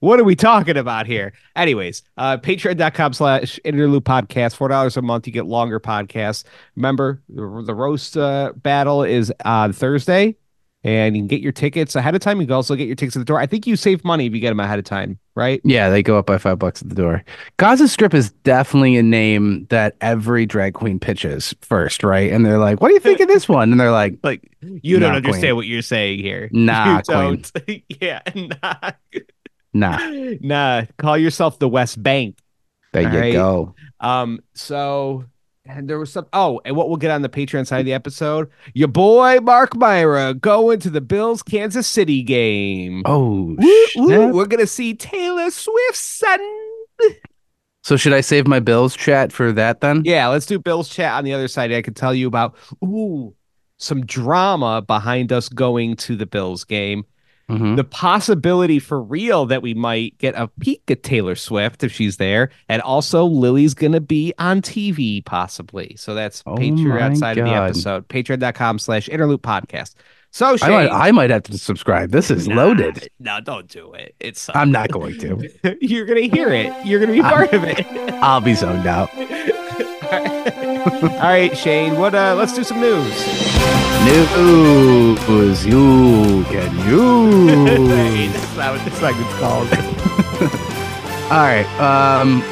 What 0.00 0.20
are 0.20 0.24
we 0.24 0.36
talking 0.36 0.76
about 0.76 1.06
here? 1.06 1.32
Anyways, 1.56 2.02
uh, 2.16 2.36
patreon.com 2.36 3.12
slash 3.14 3.58
inner 3.64 3.88
loop 3.88 4.04
podcast, 4.04 4.56
$4 4.56 4.96
a 4.96 5.02
month. 5.02 5.26
You 5.26 5.32
get 5.32 5.46
longer 5.46 5.80
podcasts. 5.80 6.44
Remember, 6.76 7.20
the, 7.28 7.64
the 7.66 7.74
roast 7.74 8.16
uh, 8.16 8.52
battle 8.54 9.02
is 9.02 9.32
on 9.44 9.72
Thursday, 9.72 10.36
and 10.84 11.16
you 11.16 11.22
can 11.22 11.26
get 11.26 11.40
your 11.40 11.50
tickets 11.50 11.96
ahead 11.96 12.14
of 12.14 12.20
time. 12.20 12.40
You 12.40 12.46
can 12.46 12.54
also 12.54 12.76
get 12.76 12.86
your 12.86 12.94
tickets 12.94 13.16
at 13.16 13.18
the 13.18 13.24
door. 13.24 13.40
I 13.40 13.46
think 13.46 13.66
you 13.66 13.74
save 13.74 14.04
money 14.04 14.26
if 14.26 14.32
you 14.34 14.38
get 14.38 14.50
them 14.50 14.60
ahead 14.60 14.78
of 14.78 14.84
time, 14.84 15.18
right? 15.34 15.60
Yeah, 15.64 15.90
they 15.90 16.04
go 16.04 16.16
up 16.16 16.26
by 16.26 16.38
five 16.38 16.60
bucks 16.60 16.80
at 16.80 16.90
the 16.90 16.94
door. 16.94 17.24
Gaza 17.56 17.88
Strip 17.88 18.14
is 18.14 18.30
definitely 18.30 18.96
a 18.98 19.02
name 19.02 19.66
that 19.70 19.96
every 20.00 20.46
drag 20.46 20.74
queen 20.74 21.00
pitches 21.00 21.56
first, 21.60 22.04
right? 22.04 22.30
And 22.30 22.46
they're 22.46 22.58
like, 22.60 22.80
"What 22.80 22.88
do 22.88 22.94
you 22.94 23.00
think 23.00 23.18
of 23.18 23.26
this 23.26 23.48
one?" 23.48 23.72
And 23.72 23.80
they're 23.80 23.90
like, 23.90 24.16
Like, 24.22 24.48
you 24.60 25.00
don't 25.00 25.16
understand 25.16 25.42
queen. 25.42 25.56
what 25.56 25.66
you're 25.66 25.82
saying 25.82 26.20
here. 26.20 26.48
Nah, 26.52 26.98
you 26.98 27.02
don't. 27.02 27.52
yeah, 28.00 28.20
nah. 28.62 28.92
"Nah, 29.78 29.98
Nah, 30.40 30.84
call 30.98 31.16
yourself 31.18 31.58
the 31.58 31.68
West 31.68 32.02
Bank. 32.02 32.38
there 32.92 33.02
you 33.02 33.18
right. 33.20 33.32
go." 33.32 33.74
Um, 34.00 34.40
so 34.54 35.24
and 35.66 35.88
there 35.88 35.98
was 35.98 36.10
some 36.12 36.26
oh, 36.32 36.60
and 36.64 36.74
what 36.76 36.88
we'll 36.88 36.96
get 36.96 37.10
on 37.10 37.22
the 37.22 37.28
Patreon 37.28 37.66
side 37.66 37.80
of 37.80 37.86
the 37.86 37.92
episode, 37.92 38.48
your 38.74 38.88
boy 38.88 39.38
Mark 39.40 39.72
Maira 39.74 40.38
going 40.40 40.78
to 40.80 40.90
the 40.90 41.00
Bills 41.02 41.42
Kansas 41.42 41.86
City 41.86 42.22
game. 42.22 43.02
Oh, 43.04 43.54
Woo, 43.56 43.56
woo, 43.58 43.86
snap. 44.08 44.34
we're 44.34 44.46
gonna 44.46 44.66
see 44.66 44.94
Taylor 44.94 45.50
Swift, 45.50 45.96
son. 45.96 46.40
so 47.82 47.96
should 47.96 48.12
I 48.12 48.20
save 48.20 48.46
my 48.46 48.60
Bills 48.60 48.96
chat 48.96 49.32
for 49.32 49.52
that 49.52 49.80
then? 49.80 50.02
Yeah, 50.04 50.28
let's 50.28 50.46
do 50.46 50.58
Bills 50.58 50.88
chat 50.88 51.12
on 51.12 51.24
the 51.24 51.32
other 51.34 51.48
side. 51.48 51.72
I 51.72 51.82
can 51.82 51.94
tell 51.94 52.14
you 52.14 52.26
about 52.26 52.56
ooh 52.84 53.34
some 53.76 54.04
drama 54.04 54.82
behind 54.82 55.32
us 55.32 55.48
going 55.48 55.94
to 55.96 56.16
the 56.16 56.26
Bills 56.26 56.64
game. 56.64 57.04
Mhm. 57.50 57.76
the 57.76 57.84
possibility 57.84 58.78
for 58.78 59.00
real 59.02 59.46
that 59.46 59.62
we 59.62 59.72
might 59.74 60.18
get 60.18 60.34
a 60.36 60.48
peek 60.60 60.82
at 60.90 61.02
Taylor 61.02 61.34
Swift 61.34 61.82
if 61.82 61.90
she's 61.92 62.18
there, 62.18 62.50
and 62.68 62.82
also 62.82 63.24
Lily's 63.24 63.72
gonna 63.74 64.00
be 64.00 64.34
on 64.38 64.60
TV 64.60 65.22
possibly. 65.24 65.94
So 65.96 66.14
that's 66.14 66.42
Oh 66.46 66.56
Patreon 66.56 67.00
outside 67.00 67.38
of 67.38 67.46
the 67.46 67.50
God. 67.52 67.70
episode, 67.70 68.08
patreon.com 68.08 68.78
slash 68.78 69.08
inner 69.08 69.26
loop 69.26 69.42
podcast. 69.42 69.94
So 70.30 70.56
I 70.60 70.68
might, 70.68 70.90
I 70.90 71.10
might 71.10 71.30
have 71.30 71.44
to 71.44 71.56
subscribe. 71.56 72.10
This 72.10 72.30
is 72.30 72.46
Nah, 72.48 72.54
loaded. 72.56 73.08
No, 73.18 73.40
don't 73.40 73.66
do 73.66 73.94
it. 73.94 74.14
It's 74.20 74.50
I'm 74.54 74.70
not 74.70 74.90
going 74.90 75.18
to. 75.20 75.48
You're 75.80 76.04
gonna 76.04 76.20
hear 76.28 76.50
it. 76.50 76.70
You're 76.84 77.00
gonna 77.00 77.12
be 77.14 77.22
part 77.22 77.54
of 77.54 77.64
it. 77.64 77.86
I'll 78.22 78.42
be 78.42 78.54
zoned 78.54 78.86
out. 78.86 79.08
All 81.02 81.18
right, 81.18 81.56
Shane. 81.56 81.98
What? 81.98 82.14
Uh, 82.14 82.34
let's 82.36 82.54
do 82.54 82.64
some 82.64 82.80
news. 82.80 83.04
News 84.04 85.66
you 85.66 86.44
can 86.44 86.74
use. 86.88 88.32
that's 88.32 88.56
not 88.56 88.74
what 88.76 88.84
this 88.84 88.94
segment's 88.98 89.34
called. 89.38 89.68
All 91.30 91.40
right. 91.44 91.66
Um, 91.78 92.42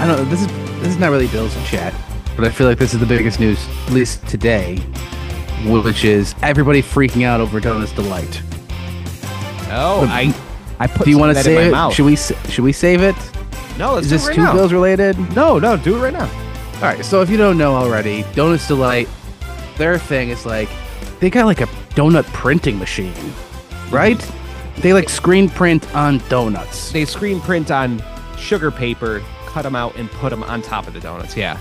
I 0.00 0.06
don't. 0.06 0.28
This 0.28 0.40
is 0.42 0.46
this 0.80 0.88
is 0.88 0.98
not 0.98 1.10
really 1.10 1.28
Bill's 1.28 1.54
chat, 1.68 1.94
but 2.36 2.44
I 2.44 2.50
feel 2.50 2.66
like 2.66 2.78
this 2.78 2.92
is 2.92 3.00
the 3.00 3.06
biggest 3.06 3.40
news, 3.40 3.58
at 3.86 3.92
least 3.92 4.26
today, 4.26 4.76
which 5.66 6.04
is 6.04 6.34
everybody 6.42 6.82
freaking 6.82 7.22
out 7.24 7.40
over 7.40 7.60
Donuts 7.60 7.92
Delight. 7.92 8.42
Oh, 9.72 10.06
I, 10.10 10.34
I 10.80 10.86
put. 10.86 11.04
Do 11.04 11.10
you 11.10 11.18
want 11.18 11.36
to 11.36 11.42
save 11.42 11.56
my 11.56 11.62
it? 11.68 11.70
mouth. 11.70 11.94
Should 11.94 12.04
we 12.06 12.16
should 12.16 12.64
we 12.64 12.72
save 12.72 13.00
it? 13.02 13.16
No, 13.78 13.94
let's 13.94 14.06
Is 14.06 14.10
do 14.10 14.16
this 14.16 14.24
it 14.24 14.28
right 14.28 14.34
two 14.36 14.42
now. 14.42 14.52
bills 14.52 14.72
related? 14.74 15.18
No, 15.34 15.58
no, 15.58 15.76
do 15.78 15.96
it 15.96 16.00
right 16.00 16.12
now. 16.12 16.28
All 16.82 16.86
right, 16.86 17.04
so 17.04 17.20
if 17.20 17.28
you 17.28 17.36
don't 17.36 17.58
know 17.58 17.74
already, 17.74 18.24
Donuts 18.34 18.66
Delight, 18.66 19.06
their 19.76 19.98
thing 19.98 20.30
is 20.30 20.46
like 20.46 20.68
they 21.20 21.28
got 21.28 21.44
like 21.44 21.60
a 21.60 21.66
donut 21.94 22.24
printing 22.32 22.78
machine, 22.78 23.12
right? 23.90 24.18
They 24.78 24.94
like 24.94 25.10
screen 25.10 25.50
print 25.50 25.94
on 25.94 26.22
donuts. 26.30 26.90
They 26.90 27.04
screen 27.04 27.38
print 27.40 27.70
on 27.70 28.02
sugar 28.38 28.70
paper, 28.70 29.22
cut 29.46 29.62
them 29.62 29.76
out, 29.76 29.94
and 29.96 30.10
put 30.10 30.30
them 30.30 30.42
on 30.42 30.62
top 30.62 30.86
of 30.88 30.94
the 30.94 31.00
donuts. 31.00 31.36
Yeah, 31.36 31.58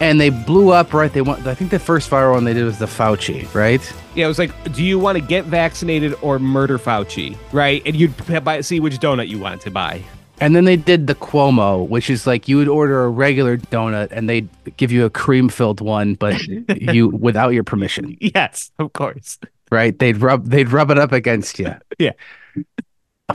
And 0.00 0.18
they 0.18 0.30
blew 0.30 0.70
up, 0.70 0.94
right? 0.94 1.12
They 1.12 1.20
want 1.20 1.46
I 1.46 1.54
think 1.54 1.70
the 1.70 1.78
first 1.78 2.08
viral 2.10 2.32
one 2.32 2.44
they 2.44 2.54
did 2.54 2.64
was 2.64 2.78
the 2.78 2.86
Fauci, 2.86 3.52
right? 3.54 3.92
yeah. 4.14 4.24
It 4.24 4.28
was 4.28 4.38
like, 4.38 4.72
do 4.72 4.82
you 4.82 4.98
want 4.98 5.18
to 5.18 5.22
get 5.22 5.44
vaccinated 5.44 6.14
or 6.22 6.38
murder 6.38 6.78
Fauci? 6.78 7.36
Right, 7.52 7.82
and 7.84 7.94
you'd 7.94 8.16
p- 8.26 8.38
buy, 8.40 8.62
see 8.62 8.80
which 8.80 8.98
donut 9.00 9.28
you 9.28 9.38
wanted 9.38 9.60
to 9.62 9.70
buy. 9.70 10.02
And 10.40 10.56
then 10.56 10.64
they 10.64 10.76
did 10.76 11.06
the 11.06 11.14
Cuomo, 11.14 11.86
which 11.88 12.10
is 12.10 12.26
like 12.26 12.48
you 12.48 12.56
would 12.56 12.68
order 12.68 13.04
a 13.04 13.08
regular 13.08 13.56
donut 13.58 14.08
and 14.10 14.28
they'd 14.28 14.48
give 14.76 14.90
you 14.90 15.04
a 15.04 15.10
cream 15.10 15.48
filled 15.48 15.80
one, 15.80 16.14
but 16.14 16.40
you 16.80 17.08
without 17.08 17.50
your 17.50 17.62
permission, 17.64 18.16
Yes, 18.20 18.70
of 18.80 18.92
course. 18.92 19.38
right? 19.70 19.96
They'd 19.96 20.16
rub 20.16 20.46
they'd 20.48 20.68
rub 20.70 20.90
it 20.90 20.98
up 20.98 21.12
against 21.12 21.58
you. 21.60 21.72
Yeah. 21.98 22.12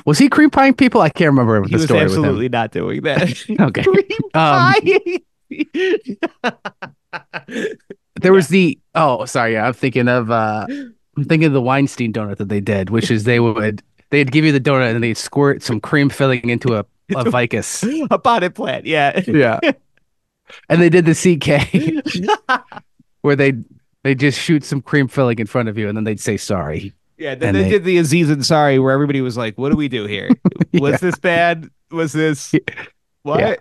Was 0.06 0.20
he 0.20 0.28
cream 0.28 0.52
pieing 0.52 0.76
people? 0.78 1.00
I 1.02 1.10
can't 1.10 1.30
remember 1.30 1.64
He 1.64 1.76
the 1.78 1.80
story 1.84 2.02
absolutely 2.02 2.50
not 2.50 2.72
doing 2.72 3.02
that. 3.04 3.30
Okay. 3.62 3.84
Cream 3.84 4.04
Um. 4.34 4.74
There 8.20 8.34
was 8.34 8.48
the 8.48 8.78
oh, 8.96 9.26
sorry, 9.26 9.54
yeah, 9.54 9.68
I'm 9.68 9.74
thinking 9.74 10.08
of 10.08 10.30
uh 10.32 10.66
I'm 10.70 11.24
thinking 11.24 11.46
of 11.48 11.54
the 11.54 11.62
Weinstein 11.62 12.12
donut 12.12 12.38
that 12.38 12.50
they 12.50 12.60
did, 12.60 12.90
which 12.90 13.10
is 13.12 13.24
they 13.24 13.40
would 13.40 13.82
they'd 14.10 14.32
give 14.32 14.46
you 14.46 14.52
the 14.52 14.60
donut 14.60 14.94
and 14.96 15.04
they'd 15.04 15.18
squirt 15.18 15.62
some 15.64 15.80
cream 15.80 16.10
filling 16.10 16.50
into 16.50 16.76
a, 16.76 16.86
a 17.16 17.24
ficus. 17.32 17.84
a 18.12 18.18
potted 18.20 18.56
plant. 18.56 18.86
Yeah. 18.86 19.20
Yeah. 19.28 19.60
And 20.70 20.82
they 20.82 20.88
did 20.88 21.04
the 21.06 21.14
CK 21.14 22.62
where 23.22 23.36
they 23.36 23.52
they 24.06 24.16
just 24.16 24.40
shoot 24.40 24.64
some 24.64 24.82
cream 24.82 25.10
filling 25.10 25.40
in 25.40 25.46
front 25.46 25.68
of 25.68 25.78
you 25.78 25.90
and 25.90 25.98
then 25.98 26.06
they'd 26.06 26.22
say 26.22 26.38
sorry. 26.38 26.94
Yeah, 27.18 27.36
then 27.36 27.54
they, 27.54 27.64
they- 27.64 27.70
did 27.72 27.84
the 27.84 27.98
Aziz 27.98 28.30
Ansari 28.30 28.82
where 28.82 28.94
everybody 28.94 29.20
was 29.20 29.36
like, 29.36 29.58
"What 29.58 29.72
do 29.72 29.76
we 29.76 29.90
do 29.90 30.06
here? 30.06 30.30
Was 30.76 30.92
Yeah. 30.94 30.98
this 31.00 31.20
bad? 31.20 31.68
Was 31.92 32.14
this 32.14 32.54
what?" 33.24 33.40
Yeah. 33.42 33.56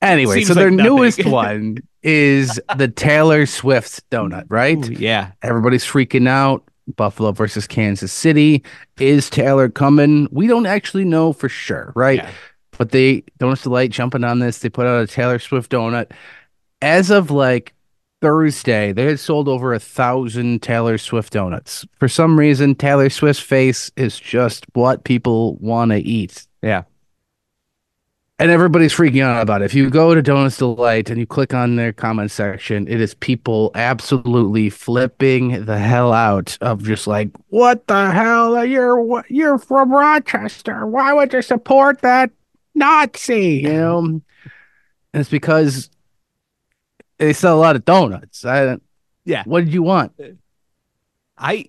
Anyway, 0.00 0.36
Seems 0.36 0.48
so 0.48 0.54
their 0.54 0.70
nothing. 0.70 0.94
newest 0.94 1.26
one 1.26 1.76
is 2.02 2.58
the 2.78 2.88
Taylor 2.88 3.44
Swift 3.44 4.08
donut, 4.08 4.44
right? 4.48 4.78
Ooh, 4.88 4.92
yeah, 4.92 5.32
Everybody's 5.42 5.84
freaking 5.84 6.26
out. 6.28 6.64
Buffalo 6.96 7.32
versus 7.32 7.66
Kansas 7.66 8.12
City. 8.12 8.62
Is 8.98 9.30
Taylor 9.30 9.68
coming? 9.68 10.28
We 10.30 10.46
don't 10.46 10.66
actually 10.66 11.04
know 11.04 11.32
for 11.32 11.48
sure, 11.48 11.92
right? 11.94 12.18
Yeah. 12.18 12.30
But 12.78 12.90
they 12.90 13.24
Donuts 13.38 13.62
Delight 13.62 13.90
jumping 13.90 14.24
on 14.24 14.38
this. 14.38 14.58
They 14.58 14.68
put 14.68 14.86
out 14.86 15.02
a 15.02 15.06
Taylor 15.06 15.38
Swift 15.38 15.70
donut. 15.70 16.10
As 16.80 17.10
of 17.10 17.30
like 17.30 17.74
Thursday, 18.20 18.92
they 18.92 19.04
had 19.04 19.20
sold 19.20 19.48
over 19.48 19.74
a 19.74 19.78
thousand 19.78 20.62
Taylor 20.62 20.98
Swift 20.98 21.32
donuts. 21.32 21.84
For 21.98 22.08
some 22.08 22.38
reason, 22.38 22.74
Taylor 22.74 23.10
Swift's 23.10 23.42
face 23.42 23.90
is 23.96 24.18
just 24.18 24.64
what 24.72 25.04
people 25.04 25.56
want 25.56 25.90
to 25.90 25.98
eat. 25.98 26.46
Yeah. 26.62 26.84
And 28.42 28.50
everybody's 28.50 28.92
freaking 28.92 29.22
out 29.22 29.40
about 29.40 29.62
it. 29.62 29.66
If 29.66 29.74
you 29.74 29.88
go 29.88 30.16
to 30.16 30.20
Donuts 30.20 30.56
Delight 30.56 31.10
and 31.10 31.20
you 31.20 31.26
click 31.26 31.54
on 31.54 31.76
their 31.76 31.92
comment 31.92 32.32
section, 32.32 32.88
it 32.88 33.00
is 33.00 33.14
people 33.14 33.70
absolutely 33.76 34.68
flipping 34.68 35.64
the 35.64 35.78
hell 35.78 36.12
out 36.12 36.58
of 36.60 36.82
just 36.82 37.06
like, 37.06 37.30
what 37.50 37.86
the 37.86 38.10
hell? 38.10 38.66
You're 38.66 39.24
you're 39.28 39.58
from 39.58 39.92
Rochester. 39.92 40.88
Why 40.88 41.12
would 41.12 41.32
you 41.32 41.40
support 41.40 42.00
that 42.00 42.32
Nazi? 42.74 43.58
You 43.58 43.74
know, 43.74 43.98
and 43.98 44.22
it's 45.12 45.30
because 45.30 45.88
they 47.18 47.32
sell 47.32 47.56
a 47.56 47.60
lot 47.60 47.76
of 47.76 47.84
donuts. 47.84 48.44
I 48.44 48.64
don't. 48.64 48.82
Yeah. 49.24 49.44
What 49.46 49.66
did 49.66 49.72
you 49.72 49.84
want? 49.84 50.20
I 51.38 51.68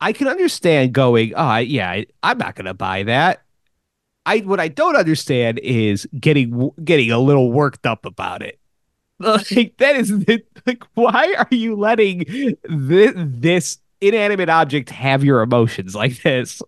I 0.00 0.14
can 0.14 0.26
understand 0.26 0.94
going. 0.94 1.34
Oh, 1.34 1.44
I, 1.44 1.60
yeah, 1.60 1.90
I, 1.90 2.06
I'm 2.22 2.38
not 2.38 2.54
gonna 2.54 2.72
buy 2.72 3.02
that. 3.02 3.42
I 4.26 4.38
what 4.40 4.60
I 4.60 4.68
don't 4.68 4.96
understand 4.96 5.58
is 5.60 6.08
getting 6.18 6.70
getting 6.84 7.10
a 7.10 7.18
little 7.18 7.50
worked 7.52 7.86
up 7.86 8.04
about 8.04 8.42
it. 8.42 8.58
Like 9.20 9.74
that 9.76 9.96
is 9.96 10.10
like, 10.66 10.82
why 10.94 11.34
are 11.36 11.54
you 11.54 11.76
letting 11.76 12.56
this, 12.64 13.12
this 13.14 13.78
inanimate 14.00 14.48
object 14.48 14.88
have 14.88 15.22
your 15.22 15.42
emotions 15.42 15.94
like 15.94 16.22
this? 16.22 16.62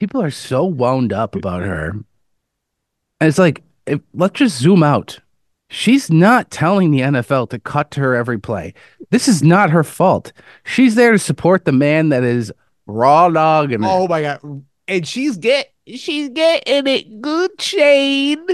People 0.00 0.22
are 0.22 0.30
so 0.30 0.64
wound 0.64 1.12
up 1.12 1.36
about 1.36 1.60
her. 1.60 1.90
And 1.90 3.28
it's 3.28 3.38
like, 3.38 3.62
if, 3.84 4.00
let's 4.14 4.38
just 4.38 4.58
zoom 4.58 4.82
out. 4.82 5.20
She's 5.68 6.10
not 6.10 6.50
telling 6.50 6.90
the 6.90 7.00
NFL 7.00 7.50
to 7.50 7.58
cut 7.58 7.90
to 7.92 8.00
her 8.00 8.14
every 8.14 8.38
play. 8.38 8.72
This 9.10 9.28
is 9.28 9.42
not 9.42 9.70
her 9.70 9.84
fault. 9.84 10.32
She's 10.64 10.94
there 10.94 11.12
to 11.12 11.18
support 11.18 11.64
the 11.64 11.72
man 11.72 12.08
that 12.10 12.22
is 12.22 12.52
raw 12.86 13.28
dog 13.28 13.72
and 13.72 13.84
Oh 13.84 14.08
my 14.08 14.22
god! 14.22 14.64
And 14.88 15.06
she's 15.06 15.36
get 15.36 15.72
she's 15.86 16.28
getting 16.30 16.86
it 16.86 17.20
good, 17.20 17.50
Shane. 17.60 18.46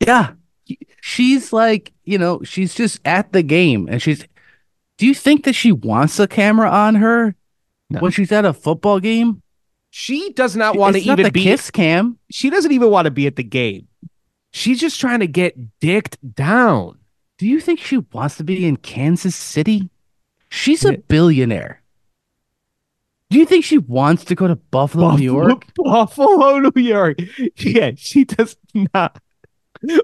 yeah. 0.00 0.32
She's 1.02 1.52
like, 1.52 1.92
you 2.04 2.16
know, 2.18 2.42
she's 2.42 2.74
just 2.74 3.00
at 3.04 3.32
the 3.32 3.42
game 3.42 3.88
and 3.90 4.00
she's 4.00 4.26
do 4.96 5.06
you 5.06 5.14
think 5.14 5.44
that 5.44 5.54
she 5.54 5.72
wants 5.72 6.18
a 6.20 6.26
camera 6.28 6.70
on 6.70 6.94
her 6.96 7.34
No. 7.90 8.00
when 8.00 8.12
she's 8.12 8.30
at 8.32 8.44
a 8.44 8.52
football 8.52 9.00
game? 9.00 9.42
She 9.90 10.32
does 10.32 10.56
not 10.56 10.76
want 10.76 10.96
to 10.96 11.02
even 11.02 11.24
the 11.24 11.30
be. 11.30 11.42
kiss 11.42 11.70
cam. 11.70 12.18
She 12.30 12.48
doesn't 12.50 12.72
even 12.72 12.90
want 12.90 13.04
to 13.06 13.10
be 13.10 13.26
at 13.26 13.36
the 13.36 13.44
game. 13.44 13.86
She's 14.52 14.80
just 14.80 15.00
trying 15.00 15.20
to 15.20 15.26
get 15.26 15.78
dicked 15.80 16.18
down. 16.34 16.98
Do 17.38 17.46
you 17.46 17.60
think 17.60 17.80
she 17.80 17.98
wants 17.98 18.36
to 18.36 18.44
be 18.44 18.66
in 18.66 18.76
Kansas 18.76 19.34
City? 19.36 19.90
She's 20.48 20.84
a 20.84 20.98
billionaire. 20.98 21.82
Do 23.34 23.40
you 23.40 23.46
think 23.46 23.64
she 23.64 23.78
wants 23.78 24.24
to 24.26 24.36
go 24.36 24.46
to 24.46 24.54
Buffalo, 24.54 25.16
New 25.16 25.24
York? 25.24 25.66
Buffalo, 25.76 26.58
New 26.60 26.80
York. 26.80 27.18
Yeah, 27.56 27.90
she 27.96 28.24
does 28.24 28.56
not 28.72 29.18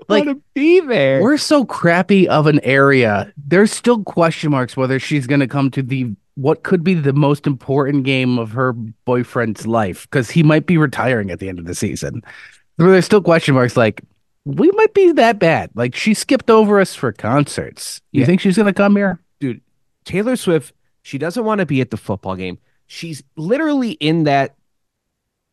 Like, 0.09 0.27
want 0.27 0.29
to 0.31 0.43
be 0.55 0.81
there. 0.81 1.23
We're 1.23 1.39
so 1.39 1.65
crappy 1.65 2.29
of 2.29 2.49
an 2.49 2.59
area. 2.65 3.33
There's 3.37 3.71
still 3.71 4.03
question 4.03 4.51
marks 4.51 4.77
whether 4.77 4.99
she's 4.99 5.29
going 5.29 5.39
to 5.39 5.47
come 5.47 5.71
to 5.71 5.83
the 5.83 6.13
what 6.35 6.65
could 6.65 6.83
be 6.83 6.95
the 6.95 7.13
most 7.13 7.47
important 7.47 8.03
game 8.03 8.37
of 8.37 8.51
her 8.51 8.73
boyfriend's 8.73 9.65
life 9.65 10.09
because 10.11 10.29
he 10.31 10.43
might 10.43 10.67
be 10.67 10.77
retiring 10.77 11.31
at 11.31 11.39
the 11.39 11.49
end 11.49 11.61
of 11.61 11.67
the 11.67 11.75
season. 11.75 12.23
There's 12.79 13.05
still 13.05 13.23
question 13.23 13.55
marks 13.55 13.77
like 13.77 14.03
we 14.45 14.71
might 14.73 14.93
be 14.93 15.13
that 15.13 15.39
bad. 15.39 15.71
Like 15.75 15.95
she 15.95 16.15
skipped 16.15 16.51
over 16.51 16.81
us 16.81 16.97
for 16.97 17.13
concerts. 17.13 18.01
You 18.11 18.21
Yeah. 18.21 18.27
think 18.27 18.41
she's 18.41 18.57
going 18.57 18.67
to 18.67 18.73
come 18.73 18.97
here? 18.97 19.21
Dude, 19.39 19.61
Taylor 20.05 20.35
Swift, 20.35 20.75
she 21.03 21.17
doesn't 21.17 21.45
want 21.45 21.61
to 21.61 21.67
be 21.67 21.81
at 21.81 21.91
the 21.91 21.97
football 21.97 22.35
game. 22.35 22.59
She's 22.93 23.23
literally 23.37 23.93
in 23.93 24.25
that 24.25 24.57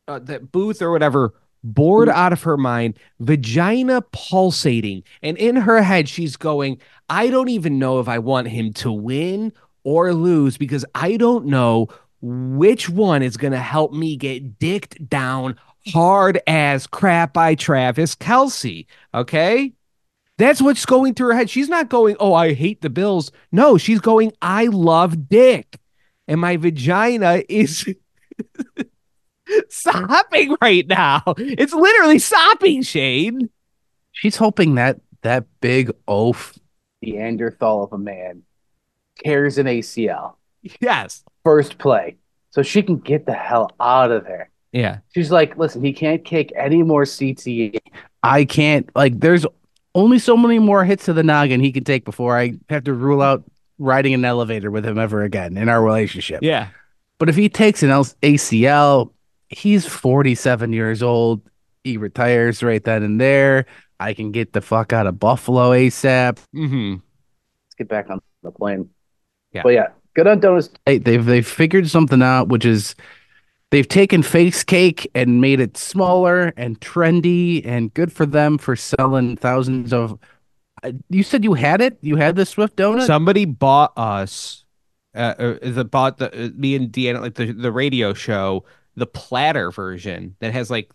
uh, 0.08 0.18
that 0.18 0.50
booth 0.50 0.82
or 0.82 0.90
whatever, 0.90 1.34
bored 1.62 2.08
out 2.08 2.32
of 2.32 2.42
her 2.42 2.56
mind, 2.56 2.98
vagina 3.20 4.02
pulsating, 4.10 5.04
and 5.22 5.38
in 5.38 5.54
her 5.54 5.80
head 5.80 6.08
she's 6.08 6.36
going, 6.36 6.80
"I 7.08 7.28
don't 7.28 7.48
even 7.48 7.78
know 7.78 8.00
if 8.00 8.08
I 8.08 8.18
want 8.18 8.48
him 8.48 8.72
to 8.74 8.90
win 8.90 9.52
or 9.84 10.12
lose 10.12 10.58
because 10.58 10.84
I 10.96 11.16
don't 11.16 11.46
know 11.46 11.86
which 12.20 12.88
one 12.88 13.22
is 13.22 13.36
going 13.36 13.52
to 13.52 13.58
help 13.58 13.92
me 13.92 14.16
get 14.16 14.58
dicked 14.58 15.08
down 15.08 15.54
hard 15.92 16.40
as 16.48 16.88
crap 16.88 17.34
by 17.34 17.54
Travis 17.54 18.16
Kelce." 18.16 18.84
Okay? 19.14 19.74
That's 20.38 20.60
what's 20.60 20.86
going 20.86 21.14
through 21.14 21.28
her 21.28 21.34
head. 21.34 21.50
She's 21.50 21.68
not 21.68 21.88
going, 21.88 22.16
oh, 22.18 22.34
I 22.34 22.54
hate 22.54 22.80
the 22.80 22.90
Bills. 22.90 23.30
No, 23.52 23.78
she's 23.78 24.00
going, 24.00 24.32
I 24.42 24.66
love 24.66 25.28
dick. 25.28 25.78
And 26.28 26.40
my 26.40 26.56
vagina 26.58 27.42
is 27.48 27.86
sopping 29.70 30.56
right 30.60 30.86
now. 30.86 31.22
It's 31.36 31.72
literally 31.72 32.18
sopping, 32.18 32.82
Shane. 32.82 33.50
She's 34.12 34.36
hoping 34.36 34.74
that 34.76 35.00
that 35.22 35.46
big 35.60 35.90
oaf 36.06 36.56
the 37.00 37.12
Neanderthal 37.12 37.84
of 37.84 37.92
a 37.92 37.98
man 37.98 38.42
tears 39.24 39.58
an 39.58 39.66
ACL 39.66 40.34
Yes. 40.80 41.24
first 41.44 41.78
play 41.78 42.16
so 42.50 42.62
she 42.62 42.82
can 42.82 42.98
get 42.98 43.26
the 43.26 43.32
hell 43.34 43.70
out 43.80 44.10
of 44.10 44.24
there. 44.24 44.50
Yeah. 44.72 44.98
She's 45.14 45.30
like, 45.30 45.56
listen, 45.56 45.82
he 45.82 45.92
can't 45.92 46.24
kick 46.24 46.52
any 46.56 46.82
more 46.82 47.04
CTE. 47.04 47.78
I 48.22 48.44
can't 48.44 48.90
like 48.94 49.18
there's 49.20 49.46
only 49.94 50.18
so 50.18 50.36
many 50.36 50.58
more 50.58 50.84
hits 50.84 51.04
to 51.06 51.12
the 51.12 51.22
noggin 51.22 51.60
he 51.60 51.72
can 51.72 51.84
take 51.84 52.04
before 52.04 52.36
I 52.38 52.54
have 52.68 52.84
to 52.84 52.92
rule 52.92 53.22
out 53.22 53.44
riding 53.78 54.14
an 54.14 54.24
elevator 54.24 54.70
with 54.70 54.84
him 54.84 54.98
ever 54.98 55.22
again 55.22 55.56
in 55.56 55.68
our 55.68 55.82
relationship. 55.82 56.40
Yeah. 56.42 56.68
But 57.18 57.28
if 57.28 57.36
he 57.36 57.48
takes 57.48 57.82
an 57.82 57.90
ACL, 57.90 59.12
he's 59.48 59.86
47 59.86 60.72
years 60.72 61.02
old. 61.02 61.42
He 61.84 61.96
retires 61.96 62.62
right 62.62 62.82
then 62.82 63.02
and 63.02 63.20
there. 63.20 63.66
I 64.00 64.14
can 64.14 64.30
get 64.30 64.52
the 64.52 64.60
fuck 64.60 64.92
out 64.92 65.06
of 65.06 65.18
Buffalo 65.18 65.70
ASAP. 65.70 66.38
hmm 66.52 66.92
Let's 66.92 67.74
get 67.76 67.88
back 67.88 68.10
on 68.10 68.20
the 68.42 68.50
plane. 68.50 68.90
Yeah. 69.52 69.62
But 69.62 69.70
yeah, 69.70 69.88
good 70.14 70.26
on 70.26 70.40
donuts. 70.40 70.70
They, 70.86 70.98
they've 70.98 71.24
they've 71.24 71.46
figured 71.46 71.88
something 71.88 72.22
out, 72.22 72.48
which 72.48 72.64
is 72.64 72.94
they've 73.70 73.88
taken 73.88 74.22
face 74.22 74.62
cake 74.62 75.10
and 75.14 75.40
made 75.40 75.60
it 75.60 75.76
smaller 75.76 76.52
and 76.56 76.80
trendy 76.80 77.64
and 77.66 77.92
good 77.94 78.12
for 78.12 78.26
them 78.26 78.58
for 78.58 78.76
selling 78.76 79.36
thousands 79.36 79.92
of. 79.92 80.18
You 81.08 81.22
said 81.22 81.44
you 81.44 81.54
had 81.54 81.80
it. 81.80 81.98
You 82.00 82.16
had 82.16 82.36
the 82.36 82.46
Swift 82.46 82.76
donut. 82.76 83.06
Somebody 83.06 83.44
bought 83.44 83.92
us, 83.96 84.64
uh, 85.14 85.34
uh, 85.38 85.58
the 85.62 85.84
bought 85.84 86.18
the 86.18 86.46
uh, 86.46 86.50
me 86.54 86.74
and 86.74 86.90
Deanna 86.90 87.20
like 87.20 87.34
the 87.34 87.52
the 87.52 87.72
radio 87.72 88.14
show, 88.14 88.64
the 88.96 89.06
platter 89.06 89.70
version 89.70 90.36
that 90.40 90.52
has 90.52 90.70
like, 90.70 90.90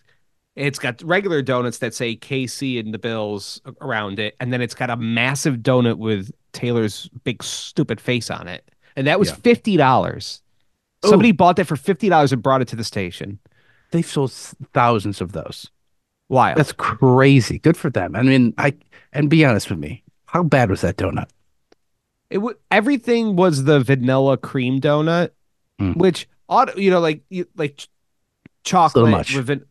it's 0.56 0.80
got 0.80 1.02
regular 1.04 1.42
donuts 1.42 1.80
that 1.80 1.94
say 1.94 2.16
KC 2.16 2.80
and 2.80 2.94
the 2.94 3.00
Bills 3.00 3.62
around 3.82 4.20
it, 4.20 4.36
and 4.40 4.54
then 4.54 4.62
it's 4.62 4.75
got 4.75 4.90
a 4.90 4.96
massive 4.98 5.58
donut 5.58 5.98
with 5.98 6.32
Taylor's 6.54 7.10
big 7.24 7.42
stupid 7.44 8.00
face 8.00 8.30
on 8.30 8.48
it, 8.48 8.70
and 8.96 9.08
that 9.08 9.20
was 9.20 9.30
Yeah. 9.30 9.36
fifty 9.36 9.78
dollars. 9.78 10.42
Somebody 11.04 11.32
bought 11.34 11.58
that 11.58 11.66
for 11.66 11.75
fifty 11.75 12.08
dollars 12.08 12.32
and 12.32 12.42
brought 12.42 12.62
it 12.62 12.68
to 12.70 12.75
the 12.75 12.84
station. 12.84 13.40
They've 13.92 14.06
sold 14.06 14.32
thousands 14.32 15.20
of 15.22 15.34
those. 15.34 15.70
Wild. 16.30 16.58
That's 16.58 16.72
crazy. 16.72 17.60
Good 17.60 17.77
for 17.77 17.89
them. 17.89 18.15
I 18.15 18.22
mean, 18.24 18.53
I 18.58 18.74
and 19.12 19.30
be 19.30 19.46
honest 19.46 19.70
with 19.70 19.80
me. 19.80 20.03
How 20.25 20.44
bad 20.44 20.70
was 20.70 20.82
that 20.82 20.98
donut? 20.98 21.30
it 22.30 22.38
w- 22.38 22.58
everything 22.72 23.36
was 23.36 23.65
the 23.65 23.80
vanilla 23.82 24.38
cream 24.38 24.82
donut, 24.82 25.30
Mm. 25.80 25.96
which 25.98 26.27
ought 26.50 26.75
you 26.77 26.89
know 26.89 27.00
like 27.00 27.24
you, 27.30 27.46
like 27.56 27.77
ch- 27.77 27.89
chocolate 28.63 29.12
much. 29.12 29.36
with 29.36 29.46
van- 29.48 29.65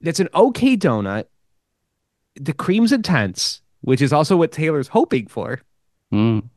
It's 0.00 0.20
an 0.20 0.28
okay 0.34 0.76
donut. 0.76 1.24
The 2.36 2.52
cream's 2.52 2.92
intense, 2.92 3.60
which 3.80 4.00
is 4.00 4.12
also 4.12 4.36
what 4.36 4.52
Taylor's 4.52 4.88
hoping 4.88 5.26
for. 5.26 5.60
Mm. 6.12 6.48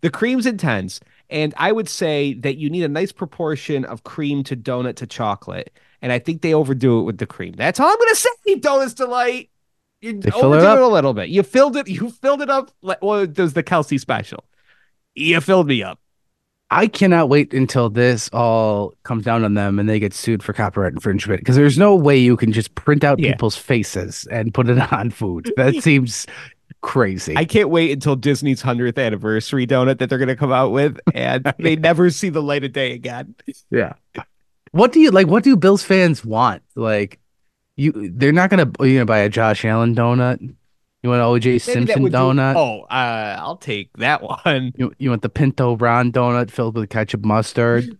The 0.00 0.10
cream's 0.10 0.46
intense, 0.46 1.00
and 1.30 1.54
I 1.56 1.72
would 1.72 1.88
say 1.88 2.34
that 2.34 2.56
you 2.56 2.68
need 2.70 2.82
a 2.82 2.88
nice 2.88 3.12
proportion 3.12 3.84
of 3.84 4.04
cream 4.04 4.42
to 4.44 4.56
donut 4.56 4.96
to 4.96 5.06
chocolate, 5.06 5.70
and 6.02 6.12
I 6.12 6.18
think 6.18 6.42
they 6.42 6.52
overdo 6.52 7.00
it 7.00 7.02
with 7.04 7.16
the 7.18 7.26
cream. 7.26 7.54
That's 7.56 7.80
all 7.80 7.88
I'm 7.88 7.98
gonna 7.98 8.14
say. 8.14 8.28
Donuts 8.60 8.94
delight. 8.94 9.48
You 10.02 10.18
They 10.20 10.28
it 10.28 10.34
overdo 10.34 10.66
up. 10.66 10.78
it 10.78 10.82
a 10.82 10.88
little 10.88 11.14
bit. 11.14 11.28
You 11.30 11.42
filled 11.42 11.76
it. 11.76 11.88
You 11.88 12.10
filled 12.10 12.42
it 12.42 12.50
up. 12.50 12.70
Well, 13.00 13.24
does 13.26 13.54
the 13.54 13.62
Kelce 13.62 13.98
special? 13.98 14.44
You 15.14 15.40
filled 15.40 15.68
me 15.68 15.82
up. 15.82 15.98
I 16.70 16.86
cannot 16.86 17.28
wait 17.28 17.52
until 17.52 17.90
this 17.90 18.30
all 18.32 18.94
comes 19.02 19.24
down 19.24 19.44
on 19.44 19.52
them 19.54 19.78
and 19.78 19.88
they 19.88 19.98
get 20.00 20.14
sued 20.14 20.42
for 20.42 20.54
copyright 20.54 20.94
infringement 20.94 21.40
because 21.40 21.54
there's 21.54 21.76
no 21.76 21.94
way 21.94 22.16
you 22.16 22.34
can 22.36 22.50
just 22.50 22.74
print 22.74 23.04
out 23.04 23.18
Yeah. 23.20 23.32
people's 23.32 23.56
faces 23.56 24.26
and 24.30 24.52
put 24.54 24.68
it 24.70 24.78
on 24.92 25.10
food. 25.10 25.52
That 25.56 25.74
seems 25.82 26.26
crazy. 26.80 27.36
I 27.36 27.44
can't 27.44 27.68
wait 27.68 27.90
until 27.92 28.16
Disney's 28.16 28.62
hundredth 28.62 28.96
anniversary 28.98 29.66
donut 29.66 29.98
that 29.98 30.08
they're 30.08 30.18
gonna 30.18 30.34
come 30.34 30.50
out 30.50 30.72
with, 30.72 30.98
and 31.14 31.44
they 31.58 31.76
never 31.76 32.08
see 32.10 32.30
the 32.30 32.42
light 32.42 32.64
of 32.64 32.72
day 32.72 32.92
again. 32.92 33.34
yeah. 33.70 33.92
What 34.72 34.92
do 34.92 35.00
you 35.00 35.10
like? 35.10 35.26
What 35.28 35.44
do 35.44 35.56
Bills 35.56 35.82
fans 35.82 36.24
want? 36.24 36.62
Like, 36.74 37.18
you 37.76 37.92
they're 38.14 38.32
not 38.32 38.50
gonna 38.50 38.70
you 38.80 38.98
know 38.98 39.04
buy 39.04 39.18
a 39.18 39.28
Josh 39.28 39.64
Allen 39.64 39.94
donut. 39.94 40.40
You 41.02 41.10
want 41.10 41.20
an 41.20 41.26
OJ 41.28 41.60
Simpson 41.60 42.02
would 42.02 42.12
do- 42.12 42.18
donut? 42.18 42.54
oh, 42.56 42.82
uh, 42.82 43.36
I'll 43.38 43.56
take 43.56 43.90
that 43.98 44.22
one. 44.22 44.72
You 44.76 44.92
you 44.98 45.10
want 45.10 45.22
the 45.22 45.28
Pinto 45.28 45.76
Ron 45.76 46.12
donut 46.12 46.50
filled 46.50 46.76
with 46.76 46.90
ketchup 46.90 47.24
mustard? 47.24 47.96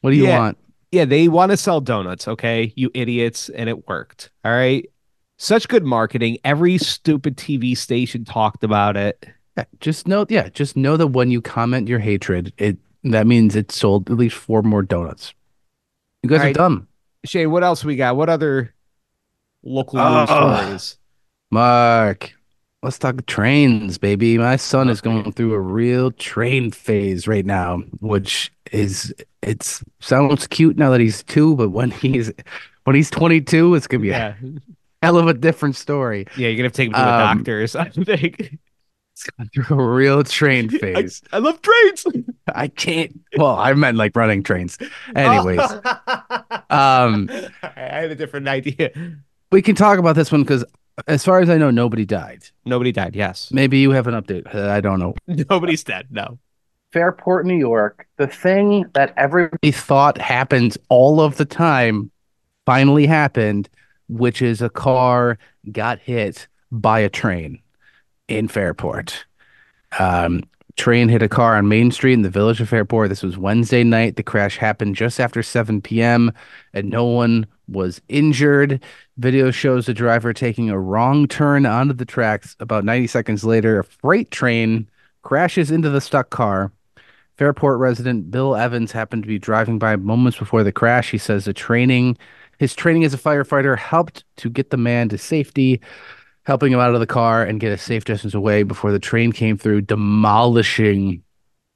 What 0.00 0.10
do 0.10 0.16
you 0.16 0.24
Yeah. 0.26 0.38
want? 0.38 0.58
Yeah, 0.92 1.04
they 1.04 1.28
want 1.28 1.50
to 1.50 1.56
sell 1.56 1.80
donuts, 1.82 2.26
okay? 2.28 2.72
You 2.76 2.90
idiots, 2.94 3.50
and 3.50 3.68
it 3.68 3.86
worked. 3.88 4.30
All 4.44 4.52
right. 4.52 4.88
Such 5.36 5.68
good 5.68 5.84
marketing. 5.84 6.38
Every 6.44 6.78
stupid 6.78 7.36
TV 7.36 7.76
station 7.76 8.24
talked 8.24 8.64
about 8.64 8.96
it. 8.96 9.26
Yeah, 9.56 9.64
just 9.80 10.08
know, 10.08 10.24
yeah, 10.30 10.48
just 10.48 10.76
know 10.76 10.96
that 10.96 11.08
when 11.08 11.30
you 11.30 11.42
comment 11.42 11.88
your 11.88 11.98
hatred, 11.98 12.52
it 12.58 12.78
that 13.04 13.26
means 13.26 13.56
it 13.56 13.70
sold 13.72 14.10
at 14.10 14.16
least 14.16 14.36
four 14.36 14.62
more 14.62 14.82
donuts. 14.82 15.34
You 16.22 16.30
guys 16.30 16.38
All 16.38 16.42
are 16.42 16.46
right. 16.48 16.54
dumb. 16.54 16.88
Shay, 17.24 17.46
what 17.46 17.64
else 17.64 17.84
we 17.84 17.96
got? 17.96 18.16
What 18.16 18.28
other 18.28 18.74
local 19.62 19.98
news 19.98 20.28
Oh. 20.30 20.56
stories? 20.64 20.98
Mark, 21.50 22.32
let's 22.82 22.98
talk 22.98 23.24
trains, 23.26 23.98
baby. 23.98 24.36
My 24.38 24.56
son 24.56 24.88
is 24.88 25.00
going 25.00 25.32
through 25.32 25.54
a 25.54 25.60
real 25.60 26.10
train 26.12 26.70
phase 26.70 27.26
right 27.26 27.46
now, 27.46 27.78
which 28.00 28.52
is 28.72 29.14
it 29.42 29.80
sounds 30.00 30.46
cute 30.46 30.76
now 30.76 30.90
that 30.90 31.00
he's 31.00 31.22
two, 31.22 31.56
but 31.56 31.70
when 31.70 31.90
he's 31.90 32.32
when 32.84 32.96
he's 32.96 33.10
22, 33.10 33.74
it's 33.74 33.86
gonna 33.86 34.02
be 34.02 34.08
Yeah. 34.08 34.34
a 34.42 34.60
hell 35.06 35.16
of 35.18 35.26
a 35.28 35.34
different 35.34 35.76
story. 35.76 36.26
Yeah, 36.36 36.48
you're 36.48 36.56
gonna 36.56 36.64
have 36.64 36.72
to 36.72 36.76
take 36.76 36.88
him 36.88 36.94
to 36.94 36.98
the 37.00 37.06
Um, 37.06 37.36
doctor 37.38 37.62
or 37.62 37.66
something. 37.66 38.58
It's 39.28 39.36
going 39.58 39.66
through 39.66 39.78
a 39.80 39.88
real 39.94 40.24
train 40.24 40.70
I, 40.74 40.78
phase. 40.78 41.22
I 41.32 41.38
love 41.38 41.60
trains. 41.62 42.06
I 42.54 42.68
can't. 42.68 43.18
Well, 43.36 43.56
I 43.56 43.72
meant 43.74 43.96
like 43.96 44.16
running 44.16 44.42
trains. 44.42 44.78
Anyways, 45.14 45.60
um, 46.70 47.28
I 47.62 47.72
had 47.74 48.10
a 48.10 48.14
different 48.14 48.48
idea. 48.48 48.90
we 49.52 49.62
can 49.62 49.74
talk 49.74 49.98
about 49.98 50.16
this 50.16 50.32
one 50.32 50.42
because, 50.42 50.64
as 51.06 51.24
far 51.24 51.40
as 51.40 51.50
I 51.50 51.58
know, 51.58 51.70
nobody 51.70 52.04
died. 52.04 52.44
Nobody 52.64 52.92
died. 52.92 53.14
Yes. 53.14 53.50
Maybe 53.52 53.78
you 53.78 53.90
have 53.90 54.06
an 54.06 54.14
update. 54.14 54.52
Uh, 54.54 54.70
I 54.70 54.80
don't 54.80 54.98
know. 54.98 55.14
Nobody's 55.26 55.84
dead. 55.84 56.06
No. 56.10 56.38
Fairport, 56.92 57.44
New 57.44 57.56
York, 57.58 58.06
the 58.16 58.26
thing 58.26 58.86
that 58.94 59.12
everybody 59.18 59.70
thought 59.70 60.16
happens 60.16 60.78
all 60.88 61.20
of 61.20 61.36
the 61.36 61.44
time 61.44 62.10
finally 62.64 63.06
happened, 63.06 63.68
which 64.08 64.40
is 64.40 64.62
a 64.62 64.70
car 64.70 65.38
got 65.70 65.98
hit 65.98 66.48
by 66.72 67.00
a 67.00 67.10
train 67.10 67.60
in 68.28 68.48
Fairport. 68.48 69.24
Um, 69.98 70.44
train 70.76 71.08
hit 71.08 71.22
a 71.22 71.28
car 71.28 71.56
on 71.56 71.68
Main 71.68 71.90
Street 71.90 72.12
in 72.12 72.22
the 72.22 72.30
village 72.30 72.60
of 72.60 72.68
Fairport. 72.68 73.08
This 73.08 73.22
was 73.22 73.36
Wednesday 73.36 73.82
night. 73.82 74.16
The 74.16 74.22
crash 74.22 74.56
happened 74.56 74.94
just 74.94 75.18
after 75.18 75.42
7 75.42 75.82
p.m. 75.82 76.32
and 76.72 76.88
no 76.88 77.04
one 77.04 77.46
was 77.66 78.00
injured. 78.08 78.82
Video 79.16 79.50
shows 79.50 79.86
the 79.86 79.94
driver 79.94 80.32
taking 80.32 80.70
a 80.70 80.78
wrong 80.78 81.26
turn 81.26 81.66
onto 81.66 81.92
the 81.92 82.04
tracks. 82.04 82.56
About 82.60 82.84
90 82.84 83.08
seconds 83.08 83.44
later, 83.44 83.80
a 83.80 83.84
freight 83.84 84.30
train 84.30 84.88
crashes 85.22 85.70
into 85.70 85.90
the 85.90 86.00
stuck 86.00 86.30
car. 86.30 86.72
Fairport 87.36 87.78
resident 87.78 88.30
Bill 88.30 88.56
Evans 88.56 88.90
happened 88.90 89.22
to 89.22 89.28
be 89.28 89.38
driving 89.38 89.78
by 89.78 89.96
moments 89.96 90.38
before 90.38 90.64
the 90.64 90.72
crash. 90.72 91.10
He 91.10 91.18
says 91.18 91.44
the 91.44 91.52
training, 91.52 92.16
his 92.58 92.74
training 92.74 93.04
as 93.04 93.14
a 93.14 93.18
firefighter 93.18 93.78
helped 93.78 94.24
to 94.38 94.50
get 94.50 94.70
the 94.70 94.76
man 94.76 95.08
to 95.10 95.18
safety, 95.18 95.80
helping 96.48 96.72
him 96.72 96.80
out 96.80 96.94
of 96.94 96.98
the 96.98 97.06
car 97.06 97.44
and 97.44 97.60
get 97.60 97.70
a 97.70 97.76
safe 97.76 98.06
distance 98.06 98.32
away 98.32 98.62
before 98.62 98.90
the 98.90 98.98
train 98.98 99.32
came 99.32 99.58
through, 99.58 99.82
demolishing 99.82 101.22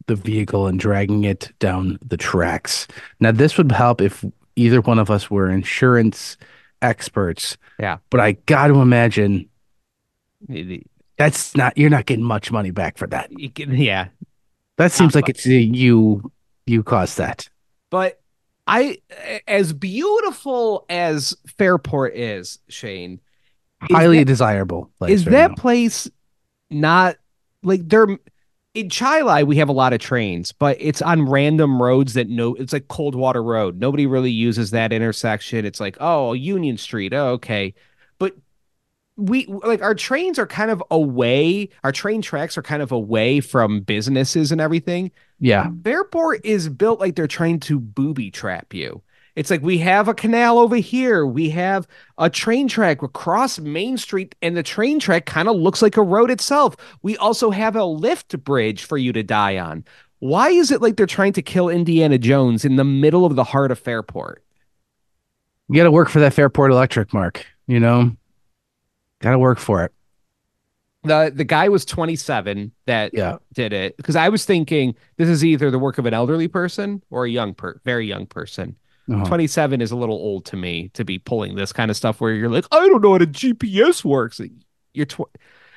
the 0.07 0.17
vehicle 0.17 0.67
and 0.67 0.81
dragging 0.81 1.25
it 1.25 1.53
down 1.59 1.99
the 2.03 2.17
tracks. 2.17 2.89
Now, 3.21 3.33
this 3.33 3.59
would 3.59 3.71
help 3.71 4.01
if 4.01 4.25
either 4.57 4.81
one 4.81 4.99
of 4.99 5.11
us 5.11 5.31
were 5.31 5.51
insurance 5.51 6.39
experts. 6.81 7.59
Yeah. 7.79 7.99
But 8.09 8.21
I 8.21 8.33
got 8.33 8.69
to 8.69 8.81
imagine 8.81 9.47
that's 11.19 11.55
not, 11.55 11.77
you're 11.77 11.91
not 11.91 12.07
getting 12.07 12.25
much 12.25 12.51
money 12.51 12.71
back 12.71 12.97
for 12.97 13.07
that. 13.09 13.31
can- 13.55 13.75
yeah. 13.75 14.09
That 14.79 14.91
seems 14.91 15.15
Not 15.15 15.25
like 15.25 15.29
it's 15.29 15.47
uh, 15.47 15.51
you, 15.51 16.33
you 16.65 16.83
caused 16.83 17.19
that. 17.19 17.47
But 17.91 18.23
I, 18.67 18.97
as 19.47 19.75
beautiful 19.75 20.87
as 20.89 21.37
Fairport 21.59 22.17
is, 22.17 22.59
Shane, 22.69 23.21
highly 23.91 24.19
that- 24.19 24.27
desirable. 24.27 24.91
place 24.99 25.13
is 25.13 25.27
right 25.27 25.33
that 25.33 25.51
now. 25.51 25.57
place 25.57 26.11
not 26.71 27.17
like 27.63 27.89
they're 27.89 28.19
in 28.75 28.89
Chili? 28.89 29.45
We 29.45 29.57
have 29.57 29.69
a 29.69 29.73
lot 29.73 29.93
of 29.93 30.01
trains, 30.01 30.53
but 30.53 30.77
it's 30.81 31.03
on 31.03 31.29
random 31.29 31.83
roads 31.83 32.15
that 32.15 32.29
no, 32.29 32.55
it's 32.55 32.73
like 32.73 32.89
Coldwater 32.89 33.43
Road. 33.43 33.79
Nobody 33.79 34.07
really 34.07 34.31
uses 34.31 34.71
that 34.71 34.93
intersection. 34.93 35.65
It's 35.67 35.81
like, 35.81 35.97
oh, 36.01 36.33
Union 36.33 36.79
Street. 36.79 37.13
Oh, 37.13 37.29
okay. 37.33 37.75
But 38.19 38.35
we 39.17 39.47
like 39.47 39.83
our 39.83 39.95
trains 39.95 40.39
are 40.39 40.47
kind 40.47 40.71
of 40.71 40.83
away. 40.91 41.69
Our 41.85 41.93
train 41.93 42.23
tracks 42.23 42.57
are 42.57 42.63
kind 42.63 42.83
of 42.83 42.93
away 42.93 43.41
from 43.41 43.81
businesses 43.81 44.53
and 44.53 44.61
everything. 44.61 45.11
Yeah. 45.39 45.69
Fairport 45.85 46.41
is 46.45 46.69
built 46.71 46.99
like 46.99 47.15
they're 47.15 47.27
trying 47.27 47.61
to 47.61 47.79
booby 47.79 48.31
trap 48.31 48.73
you. 48.73 49.03
It's 49.35 49.51
like 49.51 49.63
we 49.63 49.79
have 49.79 50.09
a 50.09 50.15
canal 50.15 50.59
over 50.59 50.77
here. 50.77 51.27
We 51.27 51.49
have 51.51 51.87
a 52.19 52.29
train 52.29 52.69
track 52.69 53.03
across 53.03 53.59
Main 53.59 53.97
Street, 53.97 54.35
and 54.43 54.57
the 54.57 54.63
train 54.63 55.01
track 55.01 55.25
kind 55.25 55.49
of 55.49 55.57
looks 55.57 55.81
like 55.81 55.97
a 55.97 56.03
road 56.03 56.31
itself. 56.31 56.77
We 57.03 57.17
also 57.17 57.51
have 57.51 57.75
a 57.75 57.85
lift 57.85 58.39
bridge 58.45 58.85
for 58.85 58.99
you 58.99 59.13
to 59.15 59.23
die 59.23 59.59
on. 59.59 59.85
Why 60.19 60.51
is 60.51 60.71
it 60.71 60.83
like 60.83 60.97
they're 60.97 61.07
trying 61.07 61.33
to 61.33 61.43
kill 61.43 61.69
Indiana 61.69 62.19
Jones 62.19 62.65
in 62.65 62.77
the 62.77 62.85
middle 62.85 63.25
of 63.25 63.35
the 63.35 63.45
heart 63.45 63.71
of 63.71 63.79
Fairport? 63.79 64.45
You 65.69 65.77
got 65.77 65.85
to 65.85 65.91
work 65.91 66.11
for 66.11 66.21
that 66.21 66.35
Fairport 66.35 66.71
Electric 66.71 67.15
mark, 67.15 67.47
you 67.67 67.81
know? 67.81 68.15
Got 69.21 69.31
to 69.33 69.39
work 69.39 69.59
for 69.59 69.85
it. 69.85 69.93
The 71.05 71.33
the 71.35 71.43
guy 71.45 71.69
was 71.69 71.85
27 71.85 72.71
that 72.87 73.13
Yeah. 73.15 73.39
did 73.55 73.73
it 73.73 73.97
because 73.97 74.15
I 74.15 74.29
was 74.29 74.45
thinking 74.45 74.95
this 75.17 75.29
is 75.29 75.45
either 75.45 75.69
the 75.71 75.79
work 75.79 75.99
of 75.99 76.07
an 76.07 76.15
elderly 76.15 76.47
person 76.47 77.03
or 77.11 77.25
a 77.25 77.31
young 77.31 77.55
per 77.55 77.81
very 77.85 78.07
young 78.07 78.27
person. 78.27 78.77
Uh-huh. 79.15 79.25
27 79.25 79.81
is 79.81 79.91
a 79.91 79.97
little 79.97 80.17
old 80.17 80.45
to 80.47 80.57
me 80.57 80.89
to 80.95 81.05
be 81.05 81.19
pulling 81.19 81.55
this 81.55 81.73
kind 81.73 81.91
of 81.91 81.97
stuff 81.97 82.21
where 82.21 82.33
you're 82.33 82.49
like, 82.49 82.67
I 82.71 82.87
don't 82.89 83.03
know 83.03 83.11
how 83.11 83.17
a 83.17 83.27
GPS 83.27 84.05
works. 84.05 84.41
You're 84.95 85.07
tw- 85.07 85.31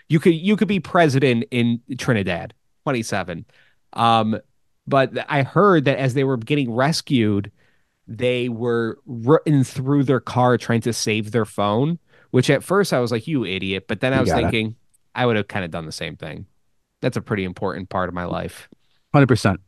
you 0.08 0.20
could 0.20 0.36
you 0.36 0.56
could 0.56 0.68
be 0.68 0.80
president 0.80 1.46
in 1.52 1.82
Trinidad, 1.98 2.54
27. 2.84 3.46
Um, 3.94 4.40
but 4.88 5.12
I 5.30 5.44
heard 5.44 5.86
that 5.86 5.98
as 5.98 6.14
they 6.14 6.24
were 6.24 6.38
getting 6.38 6.72
rescued, 6.72 7.52
they 8.08 8.50
were 8.50 9.00
running 9.06 9.64
through 9.64 10.04
their 10.04 10.20
car 10.20 10.58
trying 10.58 10.82
to 10.82 10.94
save 10.94 11.32
their 11.32 11.46
phone. 11.46 12.00
Which 12.32 12.50
at 12.50 12.64
first 12.64 12.92
I 12.92 13.00
was 13.00 13.12
like, 13.12 13.28
you 13.28 13.46
idiot, 13.46 13.86
but 13.88 14.02
then 14.02 14.12
I 14.14 14.20
was 14.20 14.30
thinking 14.30 14.76
I 15.16 15.26
would 15.26 15.38
have 15.38 15.48
kind 15.48 15.64
of 15.64 15.72
done 15.72 15.86
the 15.86 15.92
same 15.94 16.18
thing. 16.18 16.46
That's 17.02 17.16
a 17.16 17.22
pretty 17.22 17.46
important 17.46 17.90
part 17.90 18.10
of 18.10 18.16
my 18.16 18.26
life. 18.26 18.68
Hundred 19.14 19.28
percent. 19.28 19.62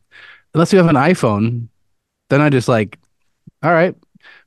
Unless 0.52 0.72
you 0.72 0.78
have 0.78 0.88
an 0.88 0.96
iPhone, 0.96 1.68
then 2.28 2.42
I 2.42 2.50
just 2.50 2.68
like, 2.68 2.98
all 3.62 3.72
right. 3.72 3.94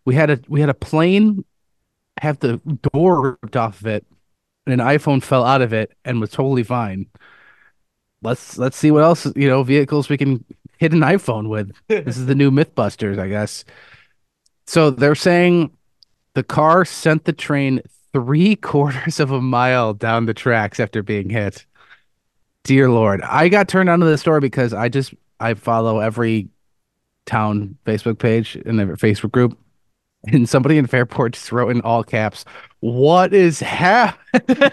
We 0.06 0.16
had 0.16 0.30
a 0.30 0.40
we 0.48 0.60
had 0.60 0.70
a 0.70 0.74
plane 0.74 1.46
have 2.22 2.40
the 2.40 2.58
door 2.94 3.38
ripped 3.42 3.56
off 3.56 3.82
of 3.82 3.88
it, 3.88 4.06
and 4.66 4.80
an 4.80 4.86
iPhone 4.86 5.24
fell 5.24 5.44
out 5.44 5.62
of 5.62 5.74
it 5.74 5.92
and 6.06 6.20
was 6.20 6.32
totally 6.32 6.64
fine. 6.64 7.08
Let's 8.22 8.58
let's 8.58 8.78
see 8.78 8.92
what 8.92 9.04
else 9.04 9.26
you 9.36 9.48
know 9.48 9.64
vehicles 9.64 10.10
we 10.10 10.18
can 10.18 10.46
hit 10.78 10.94
an 10.94 11.00
iPhone 11.00 11.50
with. 11.50 11.72
This 11.88 12.18
is 12.18 12.26
the 12.26 12.36
new 12.36 12.52
MythBusters, 12.52 13.20
I 13.20 13.28
guess. 13.28 13.66
So 14.68 14.90
they're 14.90 15.16
saying 15.16 15.72
the 16.34 16.44
car 16.44 16.86
sent 16.86 17.26
the 17.26 17.34
train 17.34 17.82
three 18.14 18.56
quarters 18.72 19.20
of 19.20 19.32
a 19.32 19.42
mile 19.42 19.94
down 19.94 20.26
the 20.26 20.34
tracks 20.34 20.80
after 20.80 21.04
being 21.04 21.30
hit. 21.30 21.66
Dear 22.64 22.92
Lord, 22.92 23.22
I 23.24 23.50
got 23.50 23.68
turned 23.68 23.90
on 23.90 24.00
to 24.00 24.06
the 24.06 24.18
story 24.18 24.40
because 24.40 24.74
I 24.74 24.90
just 24.90 25.14
I 25.40 25.56
follow 25.56 26.00
every 26.00 26.50
town 27.26 27.78
Facebook 27.86 28.20
page 28.20 28.56
and 28.66 28.80
their 28.80 28.96
Facebook 28.96 29.32
group, 29.32 29.58
and 30.28 30.48
somebody 30.48 30.78
in 30.78 30.88
Fairport 30.88 31.34
just 31.34 31.52
wrote 31.52 31.72
in 31.72 31.82
all 31.82 32.04
caps, 32.04 32.46
"What 32.80 33.34
is 33.34 33.60
happening?" 33.60 34.72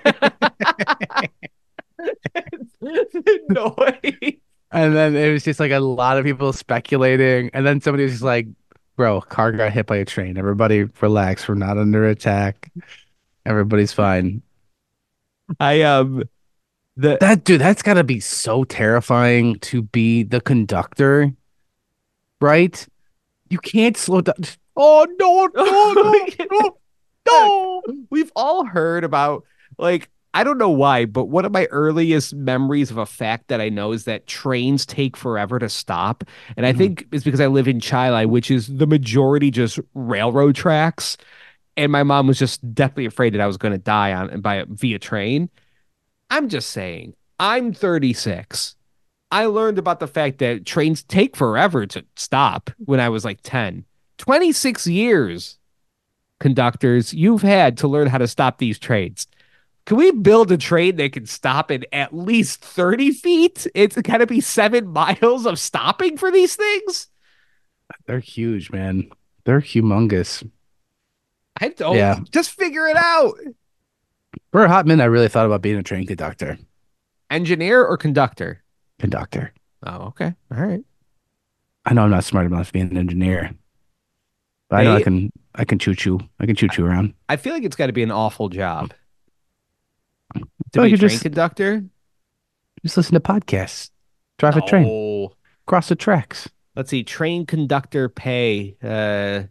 And 4.70 4.94
then 4.94 5.16
it 5.16 5.32
was 5.32 5.44
just 5.44 5.61
like 5.61 5.72
a 5.72 5.80
lot 5.80 6.18
of 6.18 6.24
people 6.24 6.52
speculating, 6.52 7.50
and 7.54 7.66
then 7.66 7.80
somebody 7.80 8.04
was 8.04 8.12
just 8.12 8.22
like, 8.24 8.46
"Bro, 8.96 9.22
car 9.22 9.52
got 9.52 9.72
hit 9.72 9.87
by 9.87 9.96
a 9.96 10.04
train. 10.04 10.37
Everybody 10.37 10.84
relax. 11.00 11.48
We're 11.48 11.54
not 11.54 11.78
under 11.78 12.06
attack. 12.06 12.70
Everybody's 13.46 13.92
fine." 13.92 14.42
I 15.58 15.82
um 15.82 16.24
the 16.96 17.16
That 17.20 17.44
dude, 17.44 17.61
that's 17.61 17.80
got 17.80 17.94
to 17.94 18.04
be 18.04 18.20
so 18.20 18.64
terrifying 18.64 19.58
to 19.61 19.82
be 19.82 20.24
the 20.24 20.40
conductor, 20.40 21.32
right? 22.40 22.87
You 23.51 23.59
can't 23.59 23.96
slow 23.96 24.20
down. 24.20 24.37
Oh 24.77 25.07
no, 25.18 25.46
no, 25.55 25.94
no, 25.94 26.29
no, 26.51 26.79
no. 27.27 27.83
we've 28.11 28.33
all 28.37 28.64
heard 28.66 29.05
about 29.05 29.44
like 29.79 30.11
I 30.35 30.44
don't 30.44 30.59
know 30.59 30.70
why, 30.70 31.07
but 31.07 31.24
one 31.24 31.44
of 31.44 31.53
my 31.53 31.64
earliest 31.66 32.35
memories 32.35 32.90
of 32.90 32.98
a 32.98 33.07
fact 33.07 33.48
that 33.48 33.61
I 33.61 33.70
know 33.70 33.92
is 33.92 34.05
that 34.05 34.27
trains 34.27 34.85
take 34.87 35.16
forever 35.16 35.59
to 35.59 35.68
stop. 35.68 36.22
And 36.57 36.66
I 36.66 36.72
Mhm. 36.72 36.77
think 36.77 37.07
it's 37.12 37.24
because 37.24 37.40
I 37.40 37.46
live 37.46 37.66
in 37.66 37.81
Chili, 37.81 38.27
which 38.27 38.51
is 38.51 38.68
the 38.68 38.87
majority 38.87 39.51
just 39.51 39.81
railroad 39.94 40.55
tracks. 40.55 41.16
And 41.77 41.92
my 41.92 42.03
mom 42.03 42.27
was 42.27 42.38
just 42.38 42.74
deathly 42.74 43.07
afraid 43.07 43.35
that 43.35 43.40
I 43.40 43.46
was 43.46 43.57
going 43.57 43.72
to 43.72 43.79
die 43.79 44.12
on 44.12 44.40
by 44.40 44.64
via 44.68 44.98
train. 44.98 45.51
I'm 46.31 46.48
just 46.48 46.70
saying, 46.70 47.14
I'm 47.40 47.72
36. 47.74 48.77
I 49.31 49.47
learned 49.47 49.79
about 49.79 50.01
the 50.01 50.07
fact 50.07 50.38
that 50.38 50.64
trains 50.64 51.03
take 51.03 51.37
forever 51.37 51.87
to 51.87 52.05
stop 52.17 52.71
when 52.79 53.01
I 53.01 53.09
was 53.09 53.25
like 53.25 53.41
10. 53.43 53.85
26 54.17 54.87
years, 54.87 55.59
conductors, 56.41 57.12
you've 57.12 57.43
had 57.43 57.77
to 57.79 57.88
learn 57.88 58.09
how 58.09 58.19
to 58.19 58.27
stop 58.27 58.59
these 58.59 58.79
trains. 58.79 59.27
Can 59.87 59.97
we 59.97 60.11
build 60.11 60.51
a 60.53 60.57
train 60.59 60.97
that 60.97 61.12
can 61.12 61.27
stop 61.27 61.71
in 61.71 61.85
at 61.93 62.14
least 62.14 62.62
30 62.64 63.12
feet? 63.12 63.67
It's 63.75 63.97
got 63.97 64.19
to 64.19 64.27
be 64.27 64.41
seven 64.41 64.88
miles 64.93 65.47
of 65.47 65.59
stopping 65.59 66.17
for 66.17 66.31
these 66.31 66.57
things. 66.57 67.09
They're 68.07 68.19
huge, 68.21 68.71
man. 68.71 69.11
They're 69.45 69.61
humongous. 69.61 70.49
I 71.61 71.69
don't 71.69 71.95
oh, 71.95 71.99
Yeah. 71.99 72.21
just 72.31 72.51
figure 72.51 72.87
it 72.87 72.97
out. 72.97 73.35
For 74.53 74.64
a 74.64 74.69
hot 74.69 74.87
minute, 74.87 75.03
I 75.03 75.07
really 75.07 75.29
thought 75.29 75.47
about 75.47 75.62
being 75.62 75.79
a 75.79 75.83
train 75.83 76.07
conductor. 76.07 76.59
Engineer 77.31 77.85
or 77.85 77.97
conductor? 77.97 78.62
Conductor. 78.98 79.52
Oh, 79.84 80.06
okay. 80.08 80.34
All 80.54 80.62
right. 80.62 80.80
I 81.84 81.94
know 81.94 82.02
I'm 82.02 82.11
not 82.11 82.24
smart 82.24 82.46
enough 82.46 82.66
to 82.68 82.72
be 82.72 82.80
an 82.80 82.96
engineer, 82.96 83.52
but 84.68 84.80
I 84.80 84.84
know 84.84 84.96
I 84.96 85.02
can. 85.02 85.32
I 85.54 85.64
can 85.64 85.78
choo 85.78 85.94
choo. 85.94 86.20
I 86.38 86.46
can 86.46 86.54
choo 86.54 86.68
choo 86.68 86.84
around. 86.84 87.14
I 87.28 87.37
feel 87.37 87.52
like 87.52 87.64
it's 87.64 87.76
got 87.76 87.87
to 87.87 87.92
be 87.92 88.02
an 88.02 88.11
awful 88.11 88.48
job 88.48 88.92
to 90.34 90.40
be 90.72 90.80
a 90.80 90.87
you 90.87 90.96
train 90.96 91.11
just- 91.11 91.22
conductor. 91.22 91.84
Just 92.84 92.96
listen 92.96 93.14
to 93.14 93.20
podcasts. 93.20 93.90
Drive 94.38 94.56
a 94.56 94.61
train. 94.61 95.28
Cross 95.66 95.88
the 95.88 95.96
tracks. 95.96 96.48
let's 96.76 96.90
see. 96.90 97.02
Train 97.02 97.44
conductor 97.44 98.08
pay. 98.08 98.76
Uh, 98.80 99.44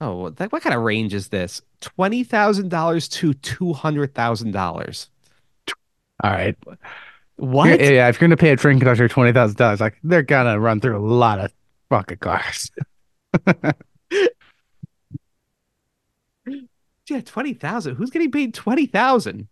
oh, 0.00 0.14
what, 0.16 0.52
what 0.52 0.62
kind 0.62 0.74
of 0.74 0.82
range 0.82 1.14
is 1.14 1.28
this? 1.28 1.62
Twenty 1.80 2.24
thousand 2.24 2.70
dollars 2.70 3.06
to 3.08 3.34
two 3.34 3.72
hundred 3.72 4.14
thousand 4.14 4.50
dollars. 4.50 5.10
All 6.24 6.32
right. 6.32 6.56
What? 7.36 7.80
Yeah, 7.80 7.90
yeah, 7.90 8.08
if 8.08 8.20
you're 8.20 8.28
gonna 8.28 8.36
pay 8.36 8.50
a 8.50 8.56
train 8.56 8.78
conductor 8.78 9.08
twenty 9.08 9.32
thousand 9.32 9.56
dollars, 9.56 9.80
like 9.80 9.98
they're 10.04 10.22
gonna 10.22 10.58
run 10.58 10.80
through 10.80 10.96
a 10.96 11.04
lot 11.04 11.40
of 11.40 11.52
fucking 11.88 12.18
cars. 12.18 12.70
Yeah, 17.08 17.20
twenty 17.20 17.52
thousand. 17.52 17.96
Who's 17.96 18.10
getting 18.10 18.30
paid 18.30 18.54
twenty 18.54 18.86
thousand? 18.86 19.48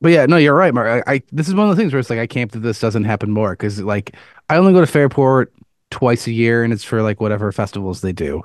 But 0.00 0.12
yeah, 0.12 0.26
no, 0.26 0.36
you're 0.36 0.54
right, 0.54 0.74
Mark. 0.74 1.04
I, 1.06 1.14
I 1.14 1.22
this 1.32 1.48
is 1.48 1.54
one 1.54 1.70
of 1.70 1.76
the 1.76 1.80
things 1.80 1.92
where 1.92 2.00
it's 2.00 2.10
like 2.10 2.18
I 2.18 2.26
can't 2.26 2.50
believe 2.50 2.64
this 2.64 2.80
doesn't 2.80 3.04
happen 3.04 3.30
more 3.30 3.52
because 3.52 3.80
like 3.80 4.16
I 4.50 4.56
only 4.56 4.72
go 4.72 4.80
to 4.80 4.86
Fairport 4.86 5.52
twice 5.90 6.26
a 6.26 6.32
year, 6.32 6.64
and 6.64 6.72
it's 6.72 6.84
for 6.84 7.02
like 7.02 7.20
whatever 7.20 7.52
festivals 7.52 8.00
they 8.02 8.12
do. 8.12 8.42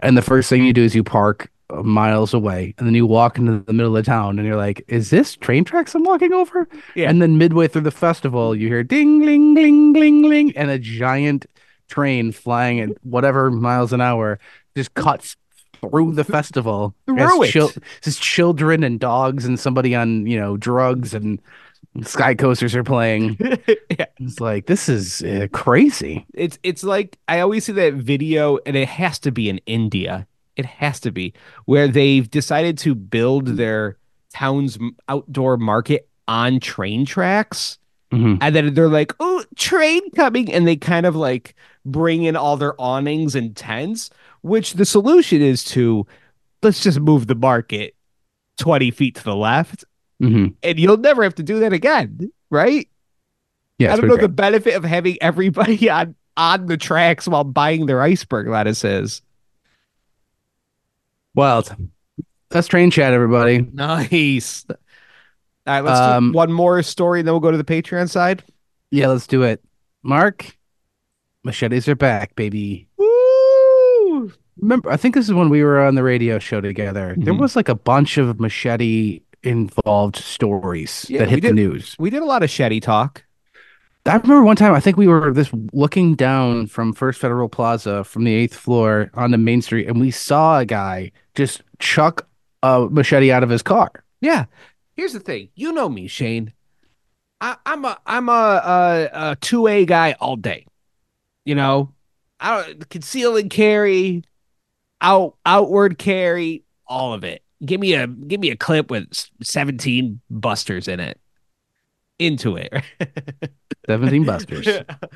And 0.00 0.16
the 0.16 0.22
first 0.22 0.48
thing 0.48 0.64
you 0.64 0.72
do 0.72 0.82
is 0.84 0.94
you 0.94 1.04
park 1.04 1.50
miles 1.82 2.34
away, 2.34 2.74
and 2.78 2.86
then 2.86 2.94
you 2.94 3.06
walk 3.06 3.38
into 3.38 3.60
the 3.60 3.72
middle 3.72 3.96
of 3.96 4.04
town, 4.04 4.38
and 4.38 4.46
you're 4.46 4.56
like, 4.56 4.84
"Is 4.88 5.10
this 5.10 5.36
train 5.36 5.64
tracks 5.64 5.94
I'm 5.94 6.04
walking 6.04 6.32
over?" 6.32 6.68
Yeah. 6.94 7.08
And 7.08 7.22
then 7.22 7.38
midway 7.38 7.68
through 7.68 7.82
the 7.82 7.90
festival, 7.90 8.54
you 8.54 8.68
hear 8.68 8.82
ding, 8.82 9.24
ling, 9.24 9.54
ling, 9.54 9.92
ling, 9.92 10.22
ling, 10.22 10.56
and 10.56 10.70
a 10.70 10.78
giant 10.78 11.46
train 11.88 12.32
flying 12.32 12.80
at 12.80 12.90
whatever 13.02 13.50
miles 13.50 13.92
an 13.92 14.00
hour 14.00 14.38
just 14.74 14.94
cuts 14.94 15.36
through 15.80 16.12
the 16.12 16.24
festival. 16.24 16.94
Through 17.06 17.18
as 17.18 17.48
it. 17.48 17.52
chil- 17.52 17.72
as 18.06 18.18
children 18.18 18.82
and 18.84 18.98
dogs 18.98 19.44
and 19.44 19.58
somebody 19.58 19.94
on 19.94 20.26
you 20.26 20.38
know 20.38 20.56
drugs 20.56 21.14
and 21.14 21.40
sky 22.02 22.34
coasters 22.34 22.74
are 22.74 22.84
playing. 22.84 23.36
yeah. 23.90 24.06
It's 24.18 24.40
like 24.40 24.66
this 24.66 24.88
is 24.88 25.22
uh, 25.22 25.48
crazy. 25.52 26.26
It's 26.34 26.58
it's 26.62 26.84
like 26.84 27.18
I 27.28 27.40
always 27.40 27.64
see 27.64 27.72
that 27.72 27.94
video, 27.94 28.58
and 28.66 28.76
it 28.76 28.88
has 28.88 29.18
to 29.20 29.32
be 29.32 29.48
in 29.48 29.58
India. 29.66 30.26
It 30.56 30.66
has 30.66 31.00
to 31.00 31.10
be 31.12 31.32
where 31.64 31.88
they've 31.88 32.30
decided 32.30 32.76
to 32.78 32.94
build 32.94 33.46
their 33.56 33.96
town's 34.34 34.78
outdoor 35.08 35.56
market 35.56 36.08
on 36.28 36.60
train 36.60 37.04
tracks, 37.06 37.78
Mhm. 38.12 38.38
and 38.40 38.54
then 38.54 38.74
they're 38.74 38.88
like, 38.88 39.12
"Oh, 39.20 39.44
train 39.56 40.10
coming!" 40.12 40.52
and 40.52 40.66
they 40.66 40.76
kind 40.76 41.06
of 41.06 41.16
like 41.16 41.54
bring 41.84 42.22
in 42.24 42.36
all 42.36 42.56
their 42.56 42.80
awnings 42.80 43.34
and 43.34 43.56
tents. 43.56 44.10
Which 44.42 44.74
the 44.74 44.84
solution 44.84 45.40
is 45.40 45.64
to 45.66 46.06
let's 46.62 46.82
just 46.82 47.00
move 47.00 47.26
the 47.26 47.34
market 47.34 47.94
twenty 48.58 48.90
feet 48.90 49.14
to 49.16 49.24
the 49.24 49.34
left, 49.36 49.84
Mhm. 50.20 50.54
and 50.62 50.78
you'll 50.78 50.96
never 50.98 51.22
have 51.22 51.34
to 51.36 51.42
do 51.42 51.60
that 51.60 51.72
again, 51.72 52.30
right? 52.50 52.88
Yeah, 53.78 53.92
I 53.92 53.96
don't 53.96 54.06
know 54.06 54.14
pretty 54.14 54.26
the 54.26 54.32
benefit 54.32 54.74
of 54.74 54.84
having 54.84 55.16
everybody 55.20 55.88
on 55.90 56.14
on 56.36 56.66
the 56.66 56.76
tracks 56.76 57.26
while 57.28 57.44
buying 57.44 57.86
their 57.86 58.00
iceberg 58.00 58.48
lettuces. 58.48 59.22
Wild. 61.34 61.74
that's 62.50 62.66
train 62.68 62.90
chat, 62.90 63.12
everybody. 63.12 63.60
Nice. 63.72 64.64
All 64.68 64.76
right, 65.66 65.80
let's 65.80 65.98
Um, 66.00 66.32
do 66.32 66.36
one 66.36 66.52
more 66.52 66.82
story, 66.82 67.20
and 67.20 67.26
then 67.28 67.32
we'll 67.32 67.40
go 67.40 67.50
to 67.50 67.56
the 67.56 67.64
Patreon 67.64 68.08
side. 68.10 68.42
Yeah, 68.90 69.08
let's 69.08 69.26
do 69.26 69.42
it. 69.42 69.62
Mark, 70.02 70.56
machetes 71.44 71.88
are 71.88 71.94
back, 71.94 72.34
baby. 72.34 72.88
Woo! 72.98 74.32
Remember, 74.60 74.90
I 74.90 74.96
think 74.96 75.14
this 75.14 75.26
is 75.28 75.34
when 75.34 75.48
we 75.48 75.62
were 75.62 75.80
on 75.80 75.94
the 75.94 76.02
radio 76.02 76.38
show 76.38 76.60
together. 76.60 77.14
There 77.16 77.32
Mhm. 77.32 77.38
was 77.40 77.56
like 77.56 77.68
a 77.68 77.74
bunch 77.74 78.18
of 78.18 78.38
machete 78.38 79.20
involved 79.42 80.16
stories 80.16 81.06
Yeah, 81.08 81.20
that 81.20 81.30
hit 81.30 81.36
the 81.42 81.48
did. 81.48 81.54
news. 81.56 81.96
We 81.98 82.10
did 82.10 82.22
a 82.22 82.26
lot 82.26 82.42
of 82.42 82.50
Shetty 82.50 82.82
talk. 82.82 83.24
I 84.04 84.16
remember 84.16 84.42
one 84.42 84.56
time 84.56 84.74
I 84.74 84.80
think 84.80 84.96
we 84.96 85.06
were 85.06 85.32
this 85.32 85.50
looking 85.72 86.16
down 86.16 86.66
from 86.66 86.92
First 86.92 87.20
Federal 87.20 87.48
Plaza 87.48 88.02
from 88.02 88.24
the 88.24 88.34
eighth 88.34 88.56
floor 88.56 89.10
onto 89.14 89.36
Main 89.36 89.62
Street, 89.62 89.86
and 89.86 90.00
we 90.00 90.10
saw 90.10 90.58
a 90.58 90.66
guy 90.66 91.12
just 91.34 91.62
chuck 91.78 92.26
a 92.62 92.88
machete 92.90 93.30
out 93.30 93.44
of 93.44 93.50
his 93.50 93.62
car. 93.62 93.90
Yeah. 94.20 94.46
Here's 94.96 95.12
the 95.12 95.20
thing. 95.20 95.50
You 95.54 95.72
know 95.72 95.88
me, 95.88 96.08
Shane. 96.08 96.52
I, 97.40 97.56
I'm 97.64 97.84
a 97.84 97.98
I'm 98.06 98.28
a 98.28 99.36
two 99.40 99.66
A 99.66 99.84
guy 99.84 100.12
all 100.20 100.36
day. 100.36 100.66
You 101.44 101.54
know, 101.54 101.92
I 102.38 102.74
conceal 102.88 103.36
and 103.36 103.50
carry, 103.50 104.22
out 105.00 105.36
outward 105.46 105.98
carry, 105.98 106.64
all 106.86 107.14
of 107.14 107.24
it. 107.24 107.42
Give 107.64 107.80
me 107.80 107.94
a 107.94 108.06
give 108.06 108.40
me 108.40 108.50
a 108.50 108.56
clip 108.56 108.90
with 108.90 109.08
17 109.42 110.20
busters 110.30 110.88
in 110.88 111.00
it. 111.00 111.20
Into 112.22 112.56
it. 112.56 112.72
17 113.86 114.24
busters. 114.24 114.68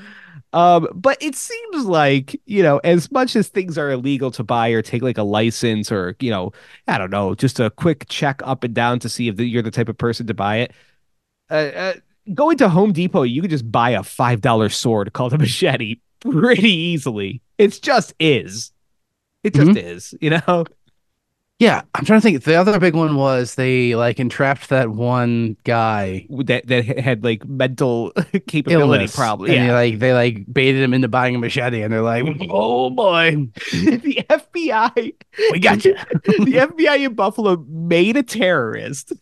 um, 0.53 0.89
but 0.95 1.23
it 1.23 1.35
seems 1.35 1.85
like, 1.85 2.41
you 2.47 2.63
know, 2.63 2.79
as 2.79 3.11
much 3.13 3.37
as 3.37 3.49
things 3.49 3.79
are 3.79 3.91
illegal 3.91 4.31
to 4.33 4.43
buy 4.43 4.71
or 4.71 4.83
take 4.83 5.03
like 5.03 5.19
a 5.19 5.23
license 5.23 5.93
or, 5.93 6.17
you 6.21 6.31
know, 6.31 6.53
I 6.89 6.99
don't 6.99 7.11
know, 7.11 7.35
just 7.35 7.61
a 7.61 7.71
quick 7.71 8.07
check 8.09 8.41
up 8.45 8.65
and 8.65 8.75
down 8.75 8.99
to 9.01 9.09
see 9.09 9.29
if 9.29 9.39
you're 9.39 9.63
the 9.63 9.71
type 9.71 9.89
of 9.89 9.99
person 9.99 10.27
to 10.27 10.35
buy 10.35 10.57
it. 10.57 10.73
Uh, 11.51 11.55
uh, 11.55 11.93
going 12.35 12.59
to 12.59 12.69
Home 12.69 12.93
Depot, 12.93 13.23
you 13.23 13.41
could 13.41 13.51
just 13.51 13.71
buy 13.71 13.91
a 13.91 14.01
$5 14.01 14.73
sword 14.73 15.13
called 15.13 15.33
a 15.33 15.39
machete 15.39 15.97
pretty 16.21 16.73
easily. 16.73 17.41
It's 17.59 17.79
just 17.79 18.15
is. 18.19 18.73
It 19.45 19.55
just 19.55 19.77
is, 19.77 20.15
you 20.21 20.31
know? 20.31 20.65
Yeah, 21.59 21.81
I'm 21.95 22.05
trying 22.05 22.21
to 22.21 22.23
think. 22.23 22.45
The 22.45 22.55
other 22.57 22.79
big 22.79 22.95
one 22.95 23.17
was 23.17 23.55
they 23.55 23.95
like 23.95 24.21
entrapped 24.21 24.69
that 24.69 24.91
one 24.91 25.57
guy 25.65 26.27
That 26.45 26.67
that 26.67 26.85
had 26.85 27.25
like 27.25 27.47
mental 27.49 28.13
capability 28.47 28.75
illness, 29.05 29.17
problem. 29.17 29.51
and 29.51 29.57
Yeah. 29.61 29.67
they 29.69 29.73
like 29.73 29.99
they 29.99 30.13
like 30.13 30.53
baited 30.53 30.83
him 30.83 30.93
into 30.93 31.09
buying 31.09 31.35
a 31.35 31.39
machete, 31.39 31.81
and 31.81 31.91
they're 31.91 32.03
like, 32.03 32.25
"Oh 32.51 32.91
boy, 32.91 33.31
the 33.73 34.23
FBI 34.29 35.15
we 35.51 35.59
got 35.59 35.83
you." 35.87 35.95
the 35.95 36.69
FBI 36.75 37.07
in 37.07 37.15
Buffalo 37.15 37.65
made 37.71 38.19
a 38.19 38.23
terrorist, 38.23 39.15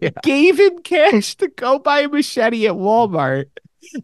Yeah. 0.00 0.10
gave 0.22 0.58
him 0.58 0.78
cash 0.78 1.34
to 1.36 1.48
go 1.48 1.78
buy 1.78 2.00
a 2.00 2.08
machete 2.08 2.66
at 2.68 2.74
Walmart, 2.74 3.46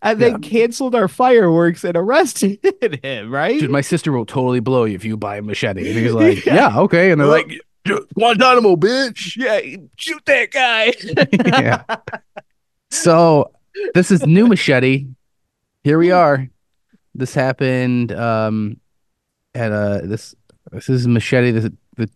and 0.03 0.20
then 0.20 0.40
canceled 0.40 0.94
our 0.94 1.09
fireworks 1.09 1.85
and 1.85 1.96
arrested 1.96 2.59
him, 3.03 3.31
right? 3.31 3.61
Dude, 3.61 3.70
my 3.70 3.81
sister 3.81 4.12
will 4.12 4.27
totally 4.27 4.61
blow 4.61 4.85
you 4.85 4.94
if 4.94 5.05
you 5.05 5.16
buy 5.16 5.37
a 5.37 5.42
machete. 5.42 5.88
And 5.88 5.99
he's 5.99 6.12
like, 6.12 6.44
Yeah. 6.46 6.55
"Yeah, 6.55 6.79
okay," 6.81 7.11
and 7.11 7.20
they're 7.20 7.29
like, 7.29 7.61
"Guantanamo, 8.14 8.77
bitch." 8.77 9.37
yeah, 9.37 9.77
shoot 9.96 10.22
that 10.27 10.51
guy. 10.51 10.92
yeah. 11.61 11.83
So 12.90 13.51
this 13.94 14.11
is 14.11 14.27
new 14.27 14.46
machete. 14.46 15.07
Here 15.85 15.99
we 15.99 16.11
are. 16.11 16.49
This 17.14 17.35
happened 17.35 18.12
um 18.12 18.81
at 19.55 19.72
uh 19.72 20.01
this 20.03 20.35
this 20.72 20.88
is 20.88 21.07
machete 21.09 21.51
this 21.51 21.70
the 21.96 22.07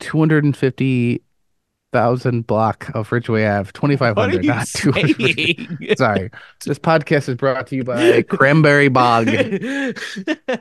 250,000 1.93 2.47
block 2.47 2.91
of 2.95 3.11
Ridgeway 3.11 3.47
Ave, 3.47 3.67
What 3.67 3.75
2500 3.75 4.45
not 4.45 4.67
200. 4.69 5.99
Sorry. 5.99 6.31
This 6.65 6.79
podcast 6.79 7.29
is 7.29 7.35
brought 7.37 7.67
to 7.69 7.77
you 7.77 7.85
by 7.85 8.23
Cranberry 8.23 8.89
Bog. 8.89 9.29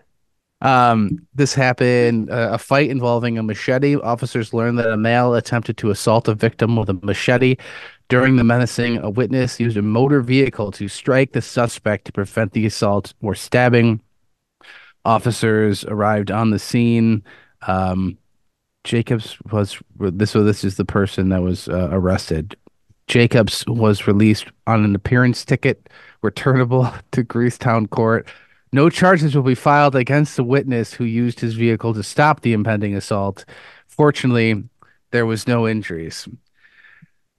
Um, 0.62 1.26
this 1.34 1.54
happened 1.54 2.30
uh, 2.30 2.50
a 2.52 2.58
fight 2.58 2.90
involving 2.90 3.38
a 3.38 3.44
machete. 3.44 3.96
Officers 3.96 4.54
learned 4.54 4.78
that 4.80 4.90
a 4.90 4.98
male 4.98 5.34
attempted 5.36 5.78
to 5.78 5.90
assault 5.90 6.28
a 6.28 6.34
victim 6.34 6.76
with 6.76 6.90
a 6.90 6.96
machete. 6.96 7.56
During 8.10 8.36
the 8.36 8.44
menacing, 8.44 8.98
a 8.98 9.10
witness 9.10 9.58
used 9.62 9.78
a 9.78 9.82
motor 9.82 10.20
vehicle 10.20 10.74
to 10.74 10.90
strike 10.90 11.32
the 11.32 11.42
suspect 11.42 12.04
to 12.08 12.12
prevent 12.12 12.52
the 12.52 12.66
assault 12.66 13.14
or 13.22 13.36
stabbing. 13.36 14.02
Officers 15.06 15.86
arrived 15.86 16.30
on 16.30 16.50
the 16.50 16.60
scene. 16.60 17.24
Um, 17.66 18.18
Jacobs 18.84 19.38
was 19.52 19.78
this. 19.98 20.32
So 20.32 20.44
this 20.44 20.64
is 20.64 20.78
the 20.78 20.86
person 20.86 21.30
that 21.30 21.42
was 21.42 21.68
uh, 21.68 21.90
arrested. 21.92 22.56
Jacobs 23.08 23.66
was 23.68 24.08
released 24.08 24.46
on 24.68 24.86
an 24.86 24.96
appearance 24.96 25.44
ticket, 25.44 25.90
returnable 26.22 26.92
to 27.12 27.24
Greece 27.24 27.58
Town 27.58 27.88
Court. 27.88 28.28
No 28.72 28.90
charges 28.90 29.36
will 29.36 29.44
be 29.44 29.56
filed 29.56 29.96
against 29.96 30.36
the 30.36 30.44
witness 30.44 30.94
who 30.94 31.04
used 31.04 31.40
his 31.40 31.56
vehicle 31.56 31.94
to 31.96 32.04
stop 32.04 32.42
the 32.42 32.54
impending 32.54 32.96
assault. 32.96 33.46
Fortunately, 33.88 34.64
there 35.12 35.26
was 35.26 35.48
no 35.48 35.68
injuries. 35.68 36.28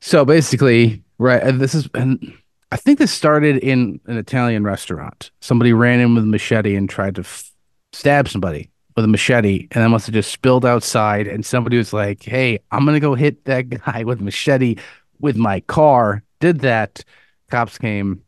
So 0.00 0.24
basically, 0.24 1.04
right, 1.18 1.40
and 1.40 1.60
this 1.60 1.72
is, 1.72 1.88
and 1.94 2.34
I 2.72 2.76
think 2.76 2.98
this 2.98 3.12
started 3.12 3.58
in 3.58 4.00
an 4.06 4.16
Italian 4.16 4.64
restaurant. 4.64 5.30
Somebody 5.40 5.72
ran 5.72 6.00
in 6.00 6.16
with 6.16 6.24
a 6.24 6.26
machete 6.26 6.74
and 6.74 6.90
tried 6.90 7.14
to 7.14 7.20
f- 7.20 7.52
stab 7.92 8.28
somebody 8.28 8.70
with 9.00 9.06
a 9.06 9.08
machete, 9.08 9.66
and 9.70 9.82
that 9.82 9.88
must 9.88 10.06
have 10.06 10.12
just 10.12 10.30
spilled 10.30 10.66
outside. 10.66 11.26
And 11.26 11.44
somebody 11.44 11.78
was 11.78 11.92
like, 11.92 12.22
"Hey, 12.22 12.58
I'm 12.70 12.84
gonna 12.84 13.00
go 13.00 13.14
hit 13.14 13.44
that 13.46 13.68
guy 13.86 14.04
with 14.04 14.20
machete 14.20 14.76
with 15.18 15.36
my 15.36 15.60
car." 15.60 16.22
Did 16.38 16.60
that. 16.60 17.04
Cops 17.50 17.78
came, 17.78 18.22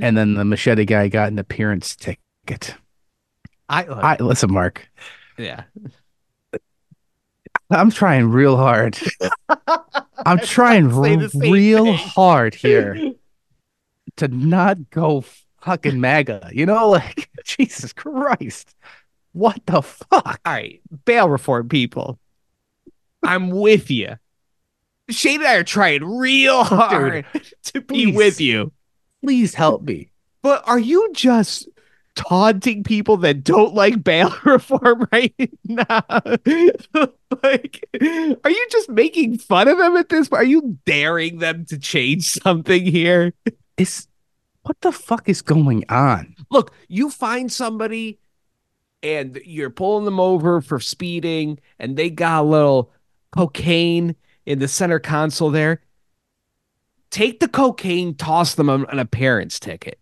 and 0.00 0.16
then 0.16 0.34
the 0.34 0.44
machete 0.44 0.84
guy 0.84 1.08
got 1.08 1.30
an 1.30 1.38
appearance 1.38 1.96
ticket. 1.96 2.74
I, 3.68 3.84
I 3.84 4.16
listen, 4.16 4.52
Mark. 4.52 4.88
yeah. 5.36 5.64
I'm 7.68 7.90
trying 7.90 8.30
real 8.30 8.56
hard. 8.56 8.96
I'm 10.24 10.38
trying 10.38 10.88
same 10.90 11.00
real 11.50 11.84
thing. 11.84 11.94
hard 11.96 12.54
here 12.54 13.12
to 14.16 14.28
not 14.28 14.88
go 14.90 15.24
fucking 15.62 16.00
MAGA. 16.00 16.50
You 16.52 16.64
know, 16.64 16.90
like 16.90 17.28
Jesus 17.44 17.92
Christ. 17.92 18.76
What 19.36 19.60
the 19.66 19.82
fuck? 19.82 20.08
All 20.12 20.34
right, 20.46 20.80
bail 21.04 21.28
reform 21.28 21.68
people. 21.68 22.18
I'm 23.22 23.50
with 23.50 23.90
you. 23.90 24.16
Shane 25.10 25.40
and 25.40 25.46
I 25.46 25.56
are 25.56 25.62
trying 25.62 26.02
real 26.02 26.64
hard 26.64 27.26
to 27.64 27.82
be 27.82 28.06
please. 28.06 28.16
with 28.16 28.40
you. 28.40 28.72
Please 29.22 29.52
help 29.52 29.82
me. 29.82 30.10
But 30.40 30.66
are 30.66 30.78
you 30.78 31.12
just 31.12 31.68
taunting 32.14 32.82
people 32.82 33.18
that 33.18 33.44
don't 33.44 33.74
like 33.74 34.02
bail 34.02 34.34
reform 34.46 35.06
right 35.12 35.34
now? 35.64 36.02
like, 37.42 37.86
are 38.42 38.50
you 38.50 38.66
just 38.70 38.88
making 38.88 39.36
fun 39.36 39.68
of 39.68 39.76
them 39.76 39.98
at 39.98 40.08
this 40.08 40.30
point? 40.30 40.40
Are 40.40 40.46
you 40.46 40.78
daring 40.86 41.40
them 41.40 41.66
to 41.66 41.78
change 41.78 42.24
something 42.40 42.86
here? 42.86 43.34
Is 43.76 44.08
what 44.62 44.80
the 44.80 44.92
fuck 44.92 45.28
is 45.28 45.42
going 45.42 45.84
on? 45.90 46.36
Look, 46.50 46.72
you 46.88 47.10
find 47.10 47.52
somebody 47.52 48.18
and 49.02 49.40
you're 49.44 49.70
pulling 49.70 50.04
them 50.04 50.20
over 50.20 50.60
for 50.60 50.80
speeding 50.80 51.58
and 51.78 51.96
they 51.96 52.10
got 52.10 52.42
a 52.42 52.46
little 52.46 52.92
cocaine 53.30 54.16
in 54.44 54.58
the 54.58 54.68
center 54.68 54.98
console 54.98 55.50
there. 55.50 55.82
Take 57.10 57.40
the 57.40 57.48
cocaine, 57.48 58.14
toss 58.14 58.54
them 58.54 58.68
an 58.68 58.86
an 58.90 58.98
appearance 58.98 59.60
ticket. 59.60 60.00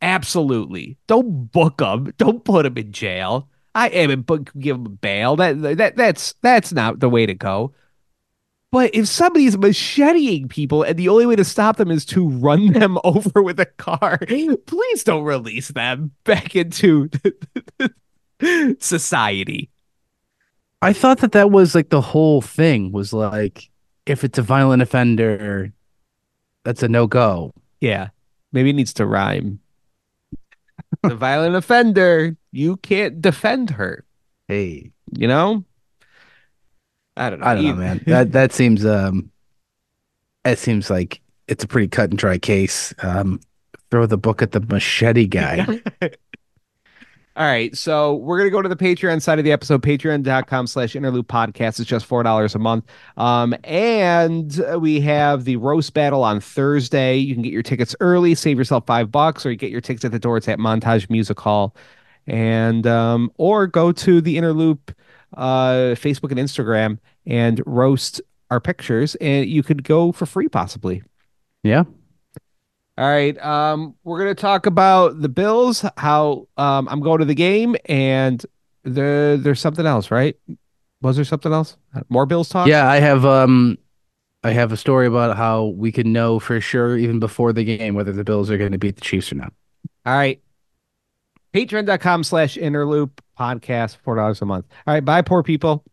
Absolutely. 0.00 0.98
Don't 1.06 1.50
book 1.50 1.78
them. 1.78 2.12
Don't 2.18 2.44
put 2.44 2.64
them 2.64 2.76
in 2.76 2.92
jail. 2.92 3.48
I 3.74 3.88
am 3.88 4.22
book 4.22 4.52
give 4.58 4.82
them 4.82 4.98
bail. 5.00 5.36
That 5.36 5.60
that 5.78 5.96
that's 5.96 6.34
that's 6.42 6.72
not 6.72 7.00
the 7.00 7.08
way 7.08 7.26
to 7.26 7.34
go. 7.34 7.74
But 8.70 8.92
if 8.92 9.06
somebody's 9.06 9.56
macheteing 9.56 10.48
people 10.48 10.82
and 10.82 10.98
the 10.98 11.08
only 11.08 11.26
way 11.26 11.36
to 11.36 11.44
stop 11.44 11.76
them 11.76 11.92
is 11.92 12.04
to 12.06 12.28
run 12.28 12.72
them 12.72 12.98
over 13.04 13.42
with 13.42 13.60
a 13.60 13.66
car, 13.66 14.18
please 14.66 15.04
don't 15.04 15.24
release 15.24 15.68
them 15.68 16.12
back 16.24 16.56
into 16.56 17.08
society. 18.78 19.70
I 20.82 20.92
thought 20.92 21.18
that 21.18 21.32
that 21.32 21.50
was 21.50 21.74
like 21.74 21.88
the 21.88 22.00
whole 22.00 22.42
thing 22.42 22.92
was 22.92 23.12
like 23.12 23.70
if 24.06 24.22
it's 24.24 24.38
a 24.38 24.42
violent 24.42 24.82
offender, 24.82 25.72
that's 26.62 26.82
a 26.82 26.88
no 26.88 27.06
go. 27.06 27.52
Yeah. 27.80 28.08
Maybe 28.52 28.70
it 28.70 28.74
needs 28.74 28.94
to 28.94 29.06
rhyme. 29.06 29.60
the 31.02 31.14
violent 31.14 31.56
offender, 31.56 32.36
you 32.52 32.76
can't 32.76 33.20
defend 33.20 33.70
her, 33.70 34.04
Hey, 34.48 34.90
you 35.12 35.26
know? 35.26 35.64
I 37.16 37.30
don't 37.30 37.40
know. 37.40 37.46
I 37.46 37.54
don't 37.54 37.64
know, 37.64 37.74
man. 37.74 38.02
That 38.06 38.32
that 38.32 38.52
seems 38.52 38.84
um, 38.84 39.30
it 40.44 40.58
seems 40.58 40.90
like 40.90 41.20
it's 41.48 41.64
a 41.64 41.68
pretty 41.68 41.88
cut 41.88 42.10
and 42.10 42.18
dry 42.18 42.38
case. 42.38 42.92
Um, 43.02 43.40
throw 43.90 44.06
the 44.06 44.18
book 44.18 44.42
at 44.42 44.52
the 44.52 44.60
machete 44.60 45.26
guy. 45.26 45.80
All 47.36 47.44
right, 47.44 47.76
so 47.76 48.14
we're 48.14 48.38
gonna 48.38 48.50
go 48.50 48.62
to 48.62 48.68
the 48.68 48.76
Patreon 48.76 49.20
side 49.20 49.40
of 49.40 49.44
the 49.44 49.50
episode, 49.50 49.82
patreon.com 49.82 50.68
slash 50.68 50.94
inner 50.94 51.10
loop 51.10 51.26
podcast. 51.26 51.80
It's 51.80 51.84
just 51.84 52.06
four 52.06 52.22
dollars 52.22 52.54
a 52.54 52.60
month. 52.60 52.84
Um, 53.16 53.56
and 53.64 54.56
we 54.78 55.00
have 55.00 55.44
the 55.44 55.56
roast 55.56 55.94
battle 55.94 56.22
on 56.22 56.38
Thursday. 56.38 57.16
You 57.16 57.34
can 57.34 57.42
get 57.42 57.52
your 57.52 57.64
tickets 57.64 57.96
early, 57.98 58.36
save 58.36 58.56
yourself 58.56 58.86
five 58.86 59.10
bucks, 59.10 59.44
or 59.44 59.50
you 59.50 59.56
get 59.56 59.72
your 59.72 59.80
tickets 59.80 60.04
at 60.04 60.12
the 60.12 60.18
door. 60.20 60.36
It's 60.36 60.46
at 60.46 60.60
Montage 60.60 61.10
Music 61.10 61.40
Hall. 61.40 61.74
And 62.28 62.86
um, 62.86 63.32
or 63.36 63.66
go 63.66 63.90
to 63.90 64.20
the 64.20 64.38
Inner 64.38 64.52
Loop 64.52 64.94
uh 65.36 65.96
Facebook 65.96 66.30
and 66.30 66.38
Instagram 66.38 66.98
and 67.26 67.60
roast 67.66 68.20
our 68.52 68.60
pictures, 68.60 69.16
and 69.16 69.46
you 69.46 69.64
could 69.64 69.82
go 69.82 70.12
for 70.12 70.26
free 70.26 70.46
possibly. 70.46 71.02
Yeah. 71.64 71.82
All 72.96 73.08
right. 73.08 73.36
Um, 73.44 73.96
we're 74.04 74.18
gonna 74.18 74.34
talk 74.34 74.66
about 74.66 75.20
the 75.20 75.28
Bills, 75.28 75.84
how 75.96 76.48
um 76.56 76.88
I'm 76.88 77.00
going 77.00 77.18
to 77.18 77.24
the 77.24 77.34
game, 77.34 77.76
and 77.86 78.44
the 78.84 79.38
there's 79.42 79.60
something 79.60 79.86
else, 79.86 80.10
right? 80.10 80.36
Was 81.02 81.16
there 81.16 81.24
something 81.24 81.52
else? 81.52 81.76
More 82.08 82.26
Bills 82.26 82.48
talk? 82.48 82.68
Yeah, 82.68 82.88
I 82.88 83.00
have 83.00 83.24
um 83.24 83.78
I 84.44 84.52
have 84.52 84.72
a 84.72 84.76
story 84.76 85.06
about 85.06 85.36
how 85.36 85.66
we 85.66 85.90
can 85.90 86.12
know 86.12 86.38
for 86.38 86.60
sure 86.60 86.96
even 86.96 87.18
before 87.18 87.52
the 87.52 87.64
game 87.64 87.94
whether 87.94 88.12
the 88.12 88.24
Bills 88.24 88.50
are 88.50 88.58
going 88.58 88.72
to 88.72 88.78
beat 88.78 88.96
the 88.96 89.00
Chiefs 89.00 89.32
or 89.32 89.36
not. 89.36 89.52
All 90.06 90.14
right. 90.14 90.40
Patreon.com 91.54 92.24
slash 92.24 92.56
inner 92.56 92.84
loop 92.84 93.22
podcast, 93.38 93.96
four 94.04 94.16
dollars 94.16 94.42
a 94.42 94.44
month. 94.44 94.66
All 94.86 94.94
right, 94.94 95.04
bye, 95.04 95.22
poor 95.22 95.42
people. 95.42 95.84